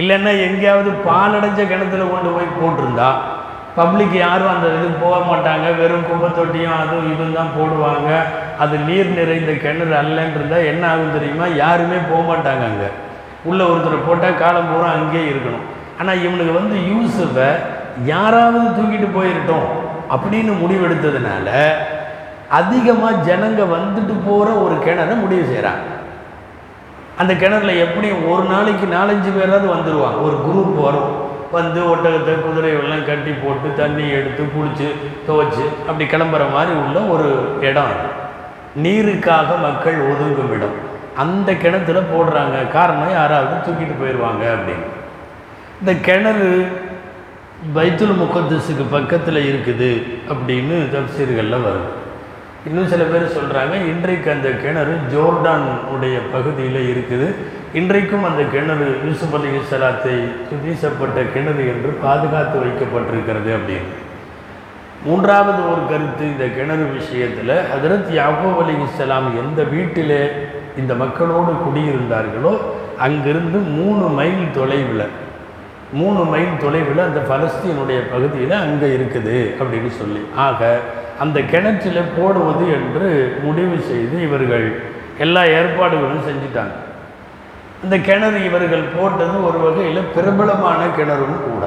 [0.00, 3.08] இல்லைன்னா எங்கேயாவது பாலடைஞ்ச கிணத்துல கொண்டு போய் போட்டிருந்தா
[3.78, 5.66] பப்ளிக் யாரும் அந்த இதுக்கு போக மாட்டாங்க.
[5.78, 8.10] வெறும் குப்பை தொட்டியும் அதுவும் இதுவும் தான் போடுவாங்க.
[8.62, 11.46] அது நீர் நிறைந்த கிணறு அல்லன்றதா என்ன ஆகும் தெரியுமா?
[11.62, 12.90] யாருமே போக மாட்டாங்க அங்கே.
[13.44, 15.64] உள்ளே ஒருத்தர் போட்டால் காலம் பூரா அங்கேயே இருக்கணும்.
[16.00, 17.48] ஆனால் இவனுக்கு வந்து யூஸுவை
[18.12, 19.68] யாராவது தூக்கிட்டு போயிருட்டோம்
[20.14, 21.48] அப்படின்னு முடிவெடுத்ததுனால
[22.58, 25.92] அதிகமாக ஜனங்க வந்துட்டு போகிற ஒரு கிணறு முடிவு செய்கிறாங்க
[27.18, 31.12] அந்த கிணறுல எப்படியும் ஒரு நாளைக்கு நாலஞ்சு பேராவது வந்துடுவாங்க ஒரு குரூப் வரும்.
[31.52, 34.88] வந்து ஒட்டகத்தை குதிரையெல்லாம் கட்டி போட்டு தண்ணி எடுத்து குளிச்சு
[35.26, 37.28] துவைச்சு அப்படி கிளம்புற மாதிரி உள்ள ஒரு
[37.60, 38.08] இடம் அது.
[38.82, 40.76] நீருக்காக மக்கள் ஒதுங்கும் இடம்.
[41.16, 42.68] அந்த கிணத்துல போடுறாங்க.
[42.68, 44.88] காரணம் யாராவது தூக்கிட்டு போயிடுவாங்க அப்படின்னு.
[45.80, 46.48] இந்த கிணறு
[47.74, 49.90] பைத்துல் முகத்தஸுக்கு பக்கத்தில் இருக்குது
[50.32, 52.02] அப்படின்னு தப்சீர்களில் வருது.
[52.68, 57.26] இன்னும் சில பேர் சொல்கிறாங்க இன்றைக்கு அந்த கிணறு ஜோர்டான் உடைய பகுதியில் இருக்குது.
[57.80, 60.14] இன்றைக்கும் அந்த கிணறு யூசுப் அலி சலாத்தை
[60.62, 63.92] வீசப்பட்ட கிணறு என்று பாதுகாத்து வைக்கப்பட்டிருக்கிறது அப்படின்னு.
[65.08, 70.22] மூன்றாவது ஒரு கருத்து இந்த கிணறு விஷயத்தில் ஹதரத் யாபூப் அலி இஸ்லாம் எந்த வீட்டிலே
[70.82, 72.54] இந்த மக்களோடு குடியிருந்தார்களோ
[73.06, 75.06] அங்கிருந்து மூணு மைல் தொலைவில்
[76.00, 80.22] மூணு மைல் தொலைவில் அந்த பலஸ்தீனுடைய பகுதியில் அங்கே இருக்குது அப்படின்னு சொல்லி.
[80.48, 80.80] ஆக
[81.20, 84.82] அந்த கிணற்றில் போடுவது என்று முடிவு செய்து இவர்கள்
[85.18, 86.74] எல்லா ஏற்பாடுகளும் செஞ்சிட்டாங்க.
[87.82, 91.66] இந்த கிணறு இவர்கள் போட்டது ஒரு வகையில் பிரபலமான கிணறும் கூட.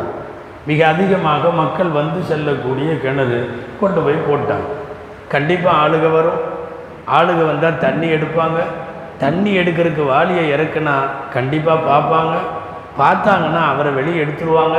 [0.65, 4.67] மிக அதிகமாக மக்கள் வந்து செல்லக்கூடிய கிணறு கொண்டு போய் போட்டாங்க.
[5.27, 6.55] கண்டிப்பாக ஆளுக வரும்.
[7.05, 8.59] ஆளுக வந்தால் தண்ணி எடுப்பாங்க.
[9.17, 10.95] தண்ணி எடுக்கிறதுக்கு வாளியை இறக்குனா
[11.33, 12.33] கண்டிப்பாக பார்ப்பாங்க.
[12.99, 14.75] பார்த்தாங்கன்னா அவரை வெளியே எடுத்துருவாங்க.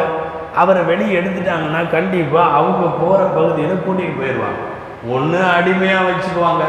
[0.60, 4.60] அவரை வெளியே எடுத்துட்டாங்கன்னா கண்டிப்பாக அவங்க போகிற பகுதியில் கூட்டிகிட்டு போயிடுவாங்க.
[5.16, 6.64] ஒன்று அடிமையாக வச்சுக்குவாங்க.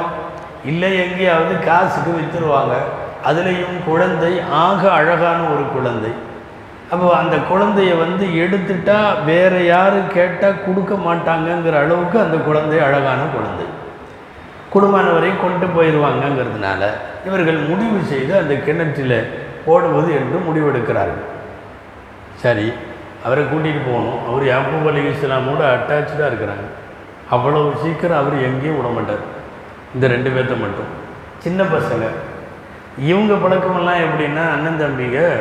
[0.70, 2.74] இல்லை எங்கேயாவது காசுக்கு விற்றுருவாங்க
[3.30, 4.32] அதுலேயும் குழந்தை
[4.66, 6.12] ஆக அழகான ஒரு குழந்தை.
[6.94, 13.68] அப்போ அந்த குழந்தைய வந்து எடுத்துட்டா வேறு யாரும் கேட்டால் கொடுக்க மாட்டாங்கங்கிற அளவுக்கு அந்த குழந்தை அழகான குழந்தை.
[14.74, 16.82] குடும்பமானவரை கொண்டு போயிடுவாங்கங்கிறதுனால
[17.28, 19.18] இவர்கள் முடிவு செய்து அந்த கிணற்றில்
[19.66, 21.26] போடுவது என்று முடிவெடுக்கிறார்கள்.
[22.44, 22.68] சரி
[23.26, 24.28] அவரை கூட்டிகிட்டு போகணும்.
[24.30, 26.68] அவர் யாப்பூப் அலி இஸ்லாமோடு அட்டாச்சாக இருக்கிறாங்க.
[27.30, 29.38] அவ்வளவு சீக்கிரம் அவர் எங்கேயும் விட மாட்டார்.
[29.94, 31.08] இந்த ரெண்டு பேர்த்த மட்டும்.
[31.38, 32.08] சின்ன பசங்க.
[32.98, 35.38] இவங்க பழக்கமெல்லாம் எப்படின்னா அண்ணன் தம்பிங்க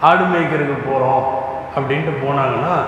[0.00, 1.38] ஆடு மேய்க்கிறதுக்கு போகிறோம்
[1.76, 2.78] அப்படின்ட்டு போனாங்கன்னா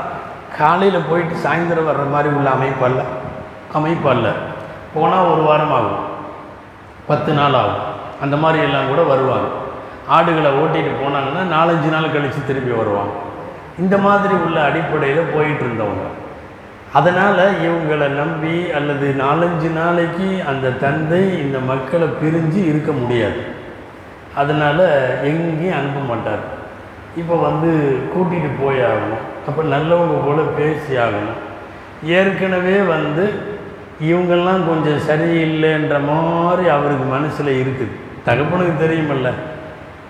[0.59, 3.03] காலையில் போயிட்டு சாயந்தரம் வர்ற மாதிரி உள்ள அமைப்பல்ல
[3.75, 4.29] அமைப்பல்ல
[4.95, 6.05] போனால் ஒரு வாரம் ஆகும்.
[7.07, 8.01] பத்து நாள் ஆகும்.
[8.21, 9.47] அந்த மாதிரி எல்லாம் கூட வருவாங்க.
[10.09, 13.13] ஆடுகளை ஓட்டிகிட்டு போனாங்கன்னா நாலஞ்சு நாள் கழித்து திரும்பி வருவாங்க.
[13.79, 16.07] இந்த மாதிரி உள்ள அடிப்படையில் போயிட்டு இருந்தவங்க.
[16.93, 23.41] அதனால் இவங்களை நம்பி அல்லது நாலஞ்சு நாளைக்கு அந்த தந்தை இந்த மக்களை பிரிஞ்சு இருக்க முடியாது.
[24.35, 24.85] அதனால்
[25.23, 26.45] எங்கேயும் அனுப்ப மாட்டார்.
[27.17, 27.71] இப்போ வந்து
[28.13, 29.25] கூட்டிகிட்டு போய் ஆகணும்.
[29.47, 31.41] அப்போ நல்லவங்க போல் பேசி ஆகணும்.
[32.05, 33.25] ஏற்கனவே வந்து
[34.01, 37.93] இவங்கெல்லாம் கொஞ்சம் சரியில்லைன்ற மாதிரி அவருக்கு மனசில் இருக்குது.
[38.25, 39.29] தகப்பனுக்கு தெரியுமல்ல.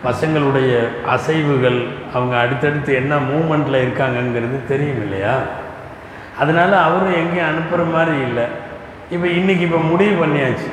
[0.04, 0.72] பசங்களுடைய
[1.14, 1.80] அசைவுகள்
[2.14, 5.34] அவங்க அடுத்தடுத்து என்ன மூமெண்ட்டில் இருக்காங்கங்கிறது தெரியும் இல்லையா?
[6.40, 8.46] அதனால் அவரும் எங்கேயும் அனுப்புகிற மாதிரி இல்லை.
[9.14, 10.70] இப்போ இன்றைக்கி இப்போ முடிவு பண்ணியாச்சு.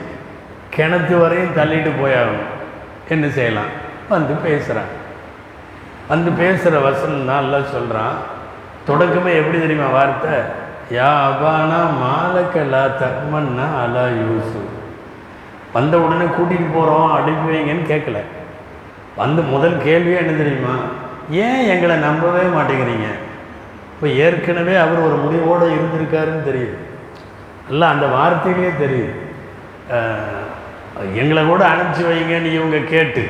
[0.75, 2.49] கிணத்து வரையும் தள்ளிட்டு போயாகணும்.
[3.13, 3.71] என்ன செய்யலாம்?
[4.09, 4.91] வந்து பேசுகிறான்
[6.07, 8.15] வந்து பேசுகிற வசனம் தான் எல்லாம் சொல்கிறான்
[8.87, 10.35] தொடக்கமே எப்படி தெரியுமா வார்த்தை?
[10.97, 14.61] யா அபானா மாலக்கலா தர்மன்னா அலா யூசு
[15.75, 18.19] வந்த உடனே கூட்டிகிட்டு போகிறோம் அனுப்பி வைங்கன்னு கேட்கல
[19.21, 20.75] வந்து முதல் கேள்வியே என்ன தெரியுமா?
[21.45, 23.07] ஏன் எங்களை நம்பவே மாட்டேங்கிறீங்க?
[23.93, 26.77] இப்போ ஏற்கனவே அவர் ஒரு முடிவோடு இருந்திருக்காருன்னு தெரியுது.
[27.71, 29.15] எல்லாம் அந்த வார்த்தையிலே தெரியுது.
[31.21, 33.23] எங்களை கூட அனுப்பிச்சி வைங்கன்னு இவங்க கேட்டு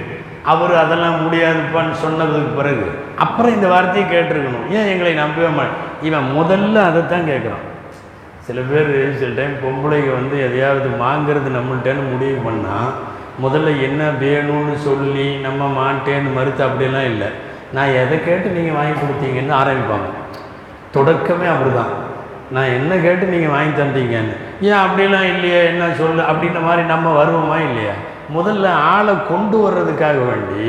[0.51, 2.85] அவர் அதெல்லாம் முடியாதுப்பான்னு சொன்னதுக்கு பிறகு
[3.25, 4.67] அப்புறம் இந்த வார்த்தையை கேட்டிருக்கணும்.
[4.77, 7.65] ஏன் எங்களை நம்பவே மாட்டேன் இவன் முதல்ல அதைத்தான் கேட்குறான்.
[8.47, 12.91] சில பேர் சில டைம் பொம்பளைங்க வந்து எதையாவது வாங்கிறது நம்மள்ட்டேன்னு முடிவு பண்ணால்
[13.43, 17.27] முதல்ல என்ன வேணும்னு சொல்லி நம்ம மாட்டேன்னு மறுத்து அப்படிலாம் இல்லை.
[17.73, 20.09] நான் எதை கேட்டு நீங்கள் வாங்கி கொடுத்தீங்கன்னு ஆரம்பிப்பாங்க.
[20.95, 21.91] தொடக்கமே அப்படிதான்.
[22.51, 24.35] நான் என்ன கேட்டு நீங்கள் வாங்கி தந்தீங்கன்னு.
[24.61, 27.93] ஏன் அப்படிலாம் இல்லையே என்ன சொல்லு அப்படின்ற மாதிரி நம்ம வருவோமா இல்லையா?
[28.37, 30.65] முதல்ல ஆளை கொண்டு வர்றதுக்காக வேண்டி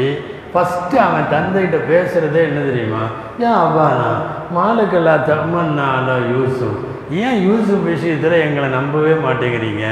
[0.52, 3.02] ஃபஸ்ட்டு அவன் தந்தைகிட்ட பேசுகிறதே என்ன தெரியுமா?
[3.38, 4.08] ஏன் அப்பானா
[4.56, 6.80] மாலுக்கல்லா தம்மன்னா அலா யூசுப்.
[7.10, 9.84] ஏன் யூசுப் விஷயத்தில் எங்களை நம்பவே மாட்டேங்கிறீங்க?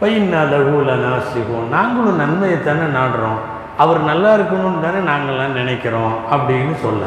[0.00, 3.38] பையன் லகுல நாசிக்கும் நாங்களும் நன்மையை தானே நாடுறோம்.
[3.76, 6.14] அவர் நல்லா இருக்கணும்னு தானே நாங்கள்லாம் நினைக்கிறோம்.
[6.30, 7.04] அப்படின்னு சொல்ல.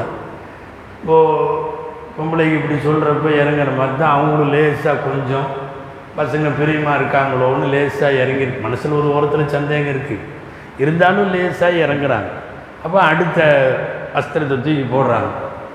[1.02, 1.70] இப்போது
[2.18, 5.48] பொம்பளைக்கு இப்படி சொல்கிறப்ப இறங்குற மாதிரி தான் அவங்களும் லேசாக கொஞ்சம்
[6.18, 10.28] பசங்க பிரியமாக இருக்காங்களோன்னு லேசாக இறங்கிருக்கு மனசில் ஒரு ஓரத்தில் சந்தேகம் இருக்குது
[10.78, 12.30] இருந்தாலும் லேசாக இறங்குறாங்க.
[12.84, 13.40] அப்போ அடுத்த
[14.16, 15.30] அஸ்திரத்தை தூக்கி போடுறாங்க.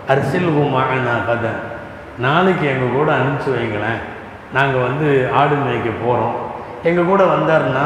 [0.09, 1.51] அரசியல் குமானா கதை
[2.19, 4.01] நாளைக்கு எங்கள் கூட அனுப்பிச்சி வைங்களேன்.
[4.53, 6.46] நாங்கள் வந்து ஆடு மேய்க்க போகிறோம்
[6.89, 7.85] எங்கள் கூட வந்தாருன்னா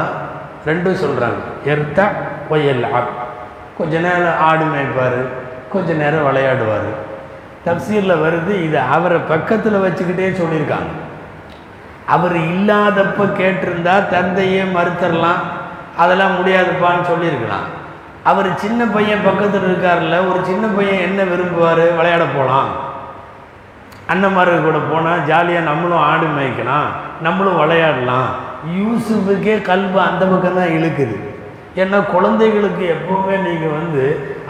[0.69, 1.41] ரெண்டும் சொல்கிறாங்க
[1.73, 2.07] எர்த்தா
[2.49, 3.13] பொய்யல் ஆப்.
[3.79, 5.21] கொஞ்ச நேரம் ஆடு மேய்ப்பார்
[5.75, 6.91] கொஞ்ச நேரம் விளையாடுவார்.
[7.67, 10.93] தப்சீரில் வருது இது அவரை பக்கத்தில் வச்சுக்கிட்டே சொல்லியிருக்காங்க.
[12.15, 15.43] அவர் இல்லாதப்ப கேட்டிருந்தா தந்தையே மறுத்தரலாம்
[16.03, 17.67] அதெல்லாம் முடியாதுப்பான்னு சொல்லியிருக்கலாம்.
[18.31, 21.85] அவர் சின்ன பையன் பக்கத்தில் இருக்கார்ல ஒரு சின்ன பையன் என்ன விரும்புவார்?
[21.99, 22.71] விளையாட போகலாம்
[24.13, 26.89] அண்ணன்மார்கள் கூட போனால் ஜாலியாக நம்மளும் ஆடு மேய்க்கலாம்
[27.27, 28.31] நம்மளும் விளையாடலாம்.
[28.79, 31.17] யூசுஃபுக்கே கல்வி அந்த பக்கம் தான் இழுக்குது.
[31.81, 34.05] ஏன்னா குழந்தைகளுக்கு எப்போவுமே நீங்கள் வந்து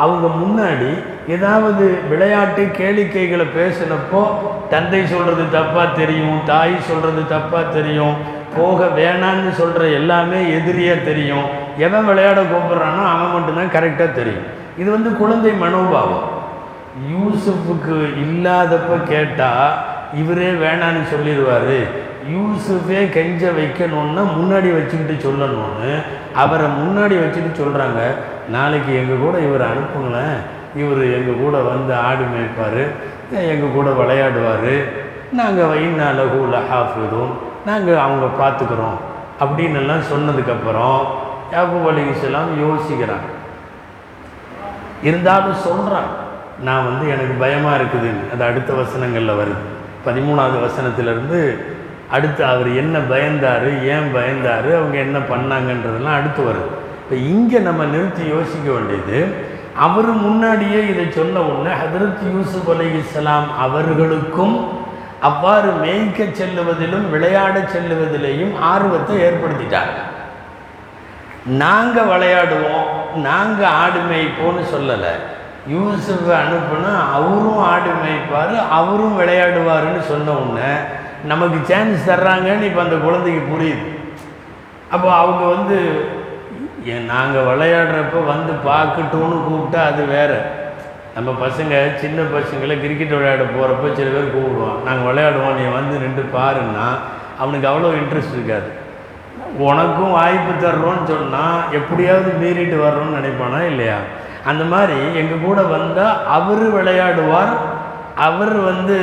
[0.05, 0.91] அவங்க முன்னாடி
[1.37, 4.23] ஏதாவது விளையாட்டு கேளிக்கைகளை பேசினப்போ
[4.73, 8.17] தந்தை சொல்கிறது தப்பாக தெரியும் தாய் சொல்கிறது தப்பாக தெரியும்
[8.57, 11.47] போக வேணான்னு சொல்கிற எல்லாமே எதிரியாக தெரியும்.
[11.87, 14.47] எவன் விளையாட கூப்பிட்றானோ அவன் மட்டும்தான் கரெக்டாக தெரியும்.
[14.81, 16.27] இது வந்து குழந்தை மனோபாவம்.
[17.13, 19.77] யூசுஃபுக்கு இல்லாதப்ப கேட்டால்
[20.23, 21.75] இவரே வேணான்னு சொல்லிடுவார்.
[22.33, 25.93] யூசுஃபே கெஞ்ச வைக்கணுன்னா முன்னாடி வச்சுக்கிட்டு சொல்லணும்னு
[26.43, 28.01] அவரை முன்னாடி வச்சுட்டு சொல்கிறாங்க
[28.57, 30.39] நாளைக்கு எங்கள் கூட இவர் அனுப்புங்களேன்.
[30.83, 32.83] இவர் எங்கள் கூட வந்து ஆடு மேய்ப்பார்
[33.53, 34.74] எங்கள் கூட விளையாடுவார்.
[35.39, 37.33] நாங்கள் வைநாளகு லஹாஃபிதும்
[37.66, 38.99] நாங்கள் அவங்க பார்த்துக்குறோம்
[39.43, 41.01] அப்படின்னு எல்லாம் சொன்னதுக்கப்புறம்
[41.55, 43.28] யாக்கூப் அலைஹிஸ்ஸலாம் யோசிக்கிறாங்க.
[45.09, 46.11] இருந்தாலும் சொல்கிறான்
[46.66, 48.24] நான் வந்து எனக்கு பயமாக இருக்குதுன்னு.
[48.33, 49.62] அது அடுத்த வசனங்களில் வருது.
[50.07, 51.41] பதிமூணாவது வசனத்திலிருந்து
[52.15, 56.69] அடுத்து அவர் என்ன பயந்தார் ஏன் பயந்தார் அவங்க என்ன பண்ணாங்கன்றதெல்லாம் அடுத்து வருது.
[57.03, 59.21] இப்போ இங்கே நம்ம நிறுத்தி யோசிக்க வேண்டியது
[59.87, 64.57] அவர் முன்னாடியே இதை சொன்ன உடனே ஹதரத் யூசுப் அலைஹிஸ்ஸலாம் அவர்களுக்கும்
[65.29, 69.99] அவ்வாறு மேய்க்க செல்லுவதிலும் விளையாட செல்லுவதிலேயும் ஆர்வத்தை ஏற்படுத்திட்டாங்க.
[71.63, 72.89] நாங்கள் விளையாடுவோம்
[73.29, 75.13] நாங்கள் ஆடு மேய்ப்போம்னு சொல்லலை.
[75.75, 80.73] யூசுஃபை அனுப்புனா அவரும் ஆடு மேய்ப்பார் அவரும் விளையாடுவாருன்னு சொன்ன உடனே
[81.33, 83.85] நமக்கு சான்ஸ் தர்றாங்கன்னு இப்போ அந்த குழந்தைக்கு புரியுது.
[84.95, 85.79] அப்போ அவங்க வந்து
[87.12, 90.33] நாங்கள் விளையாடுறப்ப வந்து பார்க்கட்டும்னு கூப்பிட்டா அது வேற.
[91.14, 96.25] நம்ம பசங்க சின்ன பசங்களை கிரிக்கெட் விளையாட போகிறப்ப சில பேர் கூப்பிடுவான் நாங்கள் விளையாடுவோம் நீ வந்து நின்று
[96.37, 96.87] பாருன்னா
[97.43, 98.71] அவனுக்கு அவ்வளோ இன்ட்ரெஸ்ட் இருக்காது.
[99.66, 103.99] உனக்கும் வாய்ப்பு தர்றோன்னு சொன்னால் எப்படியாவது மீறிட்டு வர்றோம்னு நினைப்பானா இல்லையா?
[104.51, 107.53] அந்த மாதிரி எங்கள் கூட வந்தால் அவர் விளையாடுவார்
[108.29, 108.97] அவர் வந்து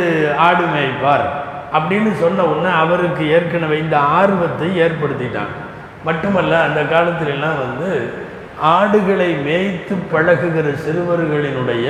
[0.47, 1.28] ஆடு மேய்ப்பார்.
[1.74, 5.55] அப்படின்னு சொன்ன உடனே அவருக்கு ஏற்கனவே இந்த ஆர்வத்தை ஏற்படுத்திட்டாங்க.
[6.03, 7.89] மட்டுமல்ல அந்த காலத்திலெல்லாம் வந்து
[8.61, 11.88] ஆடுகளை மேய்த்து பழகுகிற சிறுவர்களினுடைய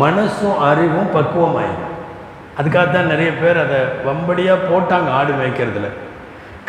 [0.00, 1.90] மனசும் அறிவும் பக்குவமாயிடும்
[2.58, 5.88] அதுக்காகத்தான் நிறைய பேர் அதை வம்படியாக போட்டாங்க ஆடு மேய்க்கிறதுல.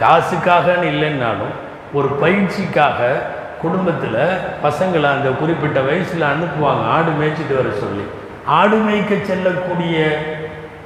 [0.02, 1.56] காசுக்காகன்னு இல்லைன்னாலும்
[1.94, 3.00] ஒரு பயிற்சிக்காக
[3.62, 4.22] குடும்பத்தில்
[4.64, 8.06] பசங்களை அந்த குறிப்பிட்ட வயசில் அனுப்புவாங்க ஆடு மேய்ச்சிட்டு வர சொல்லி.
[8.46, 9.98] ஆடு மேய்க்க செல்லக்கூடிய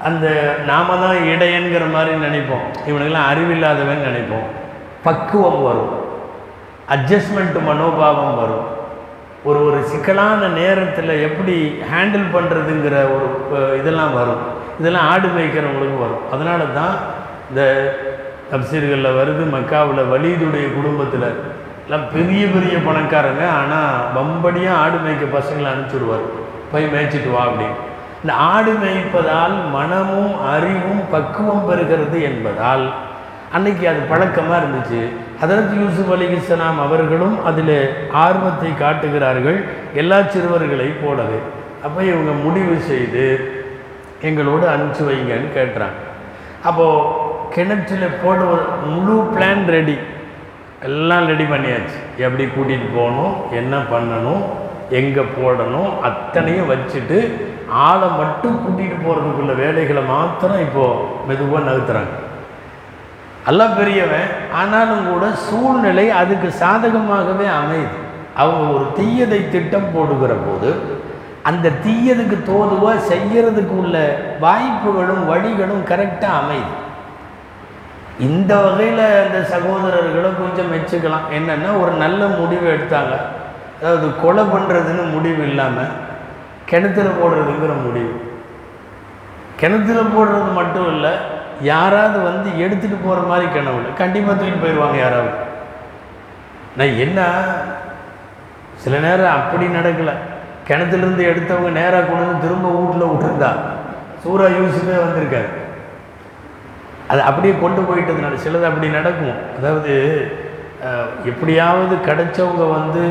[0.04, 2.66] அந்த நாம தான் இடையன்கிற மாதிரி நினைப்போம்.
[2.88, 4.48] இவனுக்கெல்லாம் அறிவில்லாதவன் நினைப்போம்.
[5.04, 6.06] பக்குவம் வரும்.
[6.96, 8.66] அட்ஜஸ்ட்மெண்ட் மனோபாவம் வரும்.
[9.44, 14.42] ஒரு ஒரு சிக்கலான நேரத்தில் எப்படி ஹேண்டில் பண்ணுறதுங்கிற ஒரு இதெல்லாம் வரும்.
[14.80, 16.32] இதெல்லாம் ஆடு மேய்க்கிறவங்களுக்கு வரும்.
[16.32, 16.96] அதனால தான்
[17.50, 17.62] இந்த
[18.52, 21.36] தப்சீர்களில் வருது மக்காவில் வலிதுடைய குடும்பத்தில்.
[21.86, 23.50] எல்லாம் பெரிய பெரிய பணக்காரங்க.
[23.50, 26.26] ஆனால் வம்படியாக ஆடு மேய்க்க பசங்களை அனுப்பிச்சுடுவார்.
[26.72, 27.78] போய் மேய்ச்சிட்டு வா அப்படின்னு.
[28.22, 32.86] இந்த ஆடு மேய்ப்பதால் மனமும் அறிவும் பக்குவம் பெறுகிறது என்பதால்
[33.56, 35.02] அன்னைக்கு அது பழக்கமாக இருந்துச்சு.
[35.42, 37.78] ஹதரத் யூசுப் அலிகிஸ்லாம் அவர்களும் அதில்
[38.24, 39.60] ஆர்வத்தை காட்டுகிறார்கள்.
[39.94, 41.40] எல்லா சிறுவர்களை போலவே.
[41.86, 43.26] அப்போ இவங்க முடிவு செய்து
[44.28, 46.00] எங்களோடு அனுப்பிச்சு வைங்கன்னு கேட்டுறாங்க
[46.64, 48.64] அப்போது கிணற்றில் போடுவது
[48.94, 49.98] முழு பிளான் ரெடி
[50.88, 52.00] எல்லாம் ரெடி பண்ணியாச்சு.
[52.26, 53.36] எப்படி கூட்டிகிட்டு போகணும்?
[53.52, 54.42] என்ன பண்ணணும்?
[55.00, 57.18] எங்கே போடணும் அத்தனையும் வச்சுட்டு
[57.86, 62.16] ஆளை மட்டும் கூட்டிகிட்டு போகிறதுக்குள்ள வேலைகளை மாத்திரம் இப்போது மெதுவாக நகர்த்துறாங்க.
[63.50, 64.30] எல்லாம் பெரியவன்
[64.60, 67.98] ஆனாலும் கூட சூழ்நிலை அதுக்கு சாதகமாகவே அமையுது.
[68.42, 70.72] அவங்க ஒரு தீயதை திட்டம் போடுகிற போது
[71.50, 73.98] அந்த தீயதுக்கு தோதுவாக செய்கிறதுக்கு உள்ள
[74.46, 76.74] வாய்ப்புகளும் வழிகளும் கரெக்டாக அமையுது.
[78.28, 81.28] இந்த வகையில் அந்த சகோதரர்களை கொஞ்சம் மெச்சுக்கலாம்.
[81.38, 83.16] என்னென்னா ஒரு நல்ல முடிவு எடுத்தாங்க.
[83.80, 85.92] அதாவது கொலை பண்ணுறதுன்னு முடிவு இல்லாமல்
[86.70, 88.14] கிணத்துல போடுறதுங்கிற முடிவு.
[89.60, 91.12] கிணத்துல போடுறது மட்டும் இல்லை
[91.72, 95.36] யாராவது வந்து எடுத்துகிட்டு போகிற மாதிரி கிணவு இல்லை கண்டிப்பாக தூக்கிட்டு போயிடுவாங்க யாராவது.
[96.80, 97.20] நான் என்ன
[98.84, 100.16] சில நேரம் அப்படி நடக்கலை.
[100.68, 103.52] கிணத்துலேருந்து எடுத்தவங்க நேராக கொண்டு வந்து திரும்ப வீட்டில் விட்டுருந்தா
[104.24, 105.50] சூறா யூஸுமே வந்திருக்காரு
[107.12, 109.38] அது அப்படியே கொண்டு போயிட்டதுனால சிலது அப்படி நடக்கும்.
[109.58, 109.94] அதாவது
[111.32, 113.04] எப்படியாவது கிடைச்சவங்க வந்து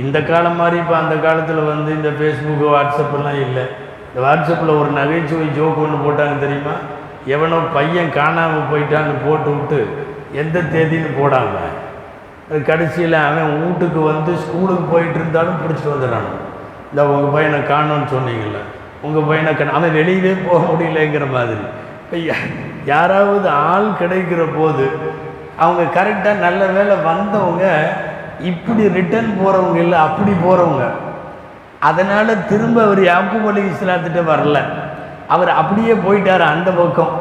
[0.00, 3.64] இந்த காலம் மாதிரி இப்போ அந்த காலத்தில் வந்து இந்த ஃபேஸ்புக்கு வாட்ஸ்அப்பெல்லாம் இல்லை.
[4.08, 6.74] இந்த வாட்ஸ்அப்பில் ஒரு நகைச்சுவை ஜோக் ஒன்று போட்டாங்க தெரியுமா?
[7.34, 9.80] எவனோ பையன் காணாமல் போயிட்டான்னு போட்டு விட்டு
[10.42, 11.76] எந்த தேதின்னு போடாமல்
[12.48, 16.28] அது கடைசியில் அவன் வீட்டுக்கு வந்து ஸ்கூலுக்கு போயிட்டு இருந்தாலும் பிடிச்சிட்டு வந்துடுறான்.
[16.90, 18.60] இந்த உங்கள் பையனை காணோன்னு சொன்னீங்கல்ல.
[19.06, 21.64] உங்கள் பையனை கண் அவன் வெளியவே போக முடியலைங்கிற மாதிரி.
[22.02, 22.18] இப்போ
[22.92, 24.86] யாராவது ஆள் கிடைக்கிற போது
[25.64, 27.64] அவங்க கரெக்டாக நல்ல வேளை வந்தவங்க
[28.50, 30.84] இப்படி ரிட்டர்ன் போகிறவங்க இல்லை அப்படி போகிறவங்க
[31.88, 34.58] அதனால் திரும்ப அவர் யாக்கூப் அலி இஸ்லாத்திட்ட வரல.
[35.34, 37.12] அவர் அப்படியே போயிட்டார் அந்த பக்கம்.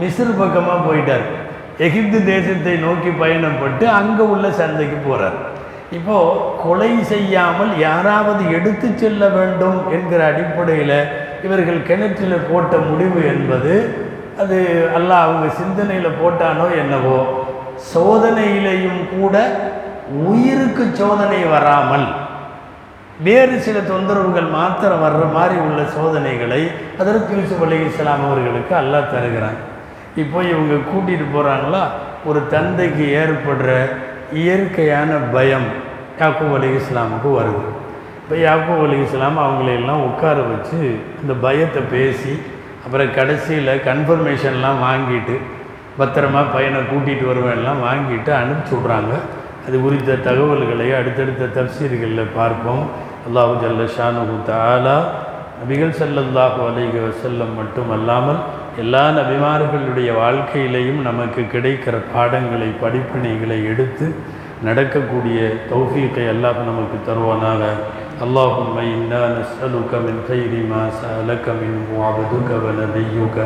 [0.00, 1.24] மிஸ்ர் பக்கமாக போயிட்டார்.
[1.86, 5.36] எகிப்து தேசத்தை நோக்கி பயணப்பட்டு அங்கே உள்ள சந்தைக்கு போகிறார்
[5.96, 10.98] இப்போது கொலை செய்யாமல் யாராவது எடுத்து செல்ல வேண்டும் என்கிற அடிப்படையில்
[11.42, 13.74] இவர்கள் கிணற்றில் போட்ட முடிவு என்பது
[14.42, 14.58] அது
[14.94, 17.18] அல்ல அவங்க சிந்தனையில் போட்டானோ என்னவோ
[17.92, 19.36] சோதனையிலையும் கூட
[20.30, 22.06] உயிருக்கு சோதனை வராமல்
[23.26, 26.62] வேறு சில தொந்தரவுகள் மாத்திரம் வர்ற மாதிரி உள்ள சோதனைகளை
[27.02, 29.62] அதற்கு யூசுப் அலி இஸ்லாம் அவர்களுக்கு அல்லாஹ் தருகிறாங்க
[30.22, 31.82] இப்போ இவங்க கூட்டிகிட்டு போகிறாங்களா
[32.28, 33.70] ஒரு தந்தைக்கு ஏற்படுற
[34.42, 35.68] இயற்கையான பயம்
[36.20, 37.64] யாக்கூப் அலி இஸ்லாமுக்கு வருது.
[38.20, 40.80] இப்போ யாக்கூப் அலி இஸ்லாம் அவங்களையெல்லாம் உட்கார வச்சு
[41.22, 42.34] இந்த பயத்தை பேசி
[42.84, 45.36] அப்புறம் கடைசியில் கன்ஃபர்மேஷன்லாம் வாங்கிட்டு
[46.00, 49.14] பத்திரமா பையனை கூட்டிகிட்டு வருவேன்லாம் வாங்கிட்டு அனுப்பிச்சி விட்றாங்க.
[49.65, 52.83] அது குறித்த தகவல்களை அடுத்தடுத்த தப்சீர்களில் பார்ப்போம்
[53.27, 54.95] அல்லாஹு ஜல்ல ஷானு தாலா
[55.59, 58.39] நபிகள் ஸல்லல்லாஹு அலைஹி வஸல்லம் மட்டுமல்லாமல்
[58.83, 64.05] எல்லா நபிமார்களுடைய வாழ்க்கையிலையும் நமக்கு கிடைக்கிற பாடங்களை படிப்பினைகளை எடுத்து
[64.67, 65.39] நடக்கக்கூடிய
[65.73, 67.63] தௌஃபீக்கை அல்லாஹ் நமக்கு தருவானாக
[68.25, 73.37] اللهم إنا نسألك من خير ما سألك منه عبدك ونبيك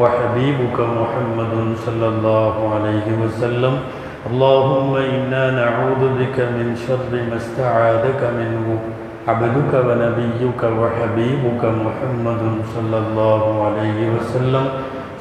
[0.00, 1.52] وحبيبك محمد
[1.86, 3.74] صلى الله عليه وسلم
[4.25, 8.79] اللهم إنا نعوذ بك من شر ما استعاذك منه.
[9.27, 12.41] عبدك ونبيك وحبيبك محمد
[12.75, 14.65] صلى الله عليه وسلم.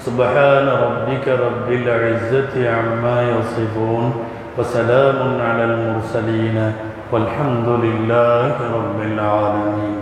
[0.06, 4.14] سبحان ربك رب العزة عما يصفون
[4.58, 6.72] وسلام على المرسلين
[7.12, 9.96] والحمد لله رب العالمين.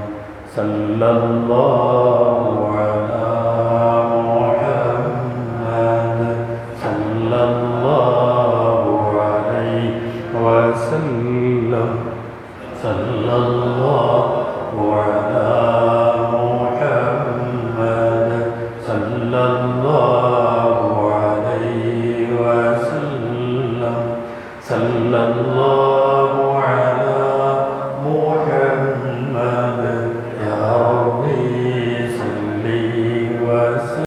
[0.56, 2.73] صلى الله على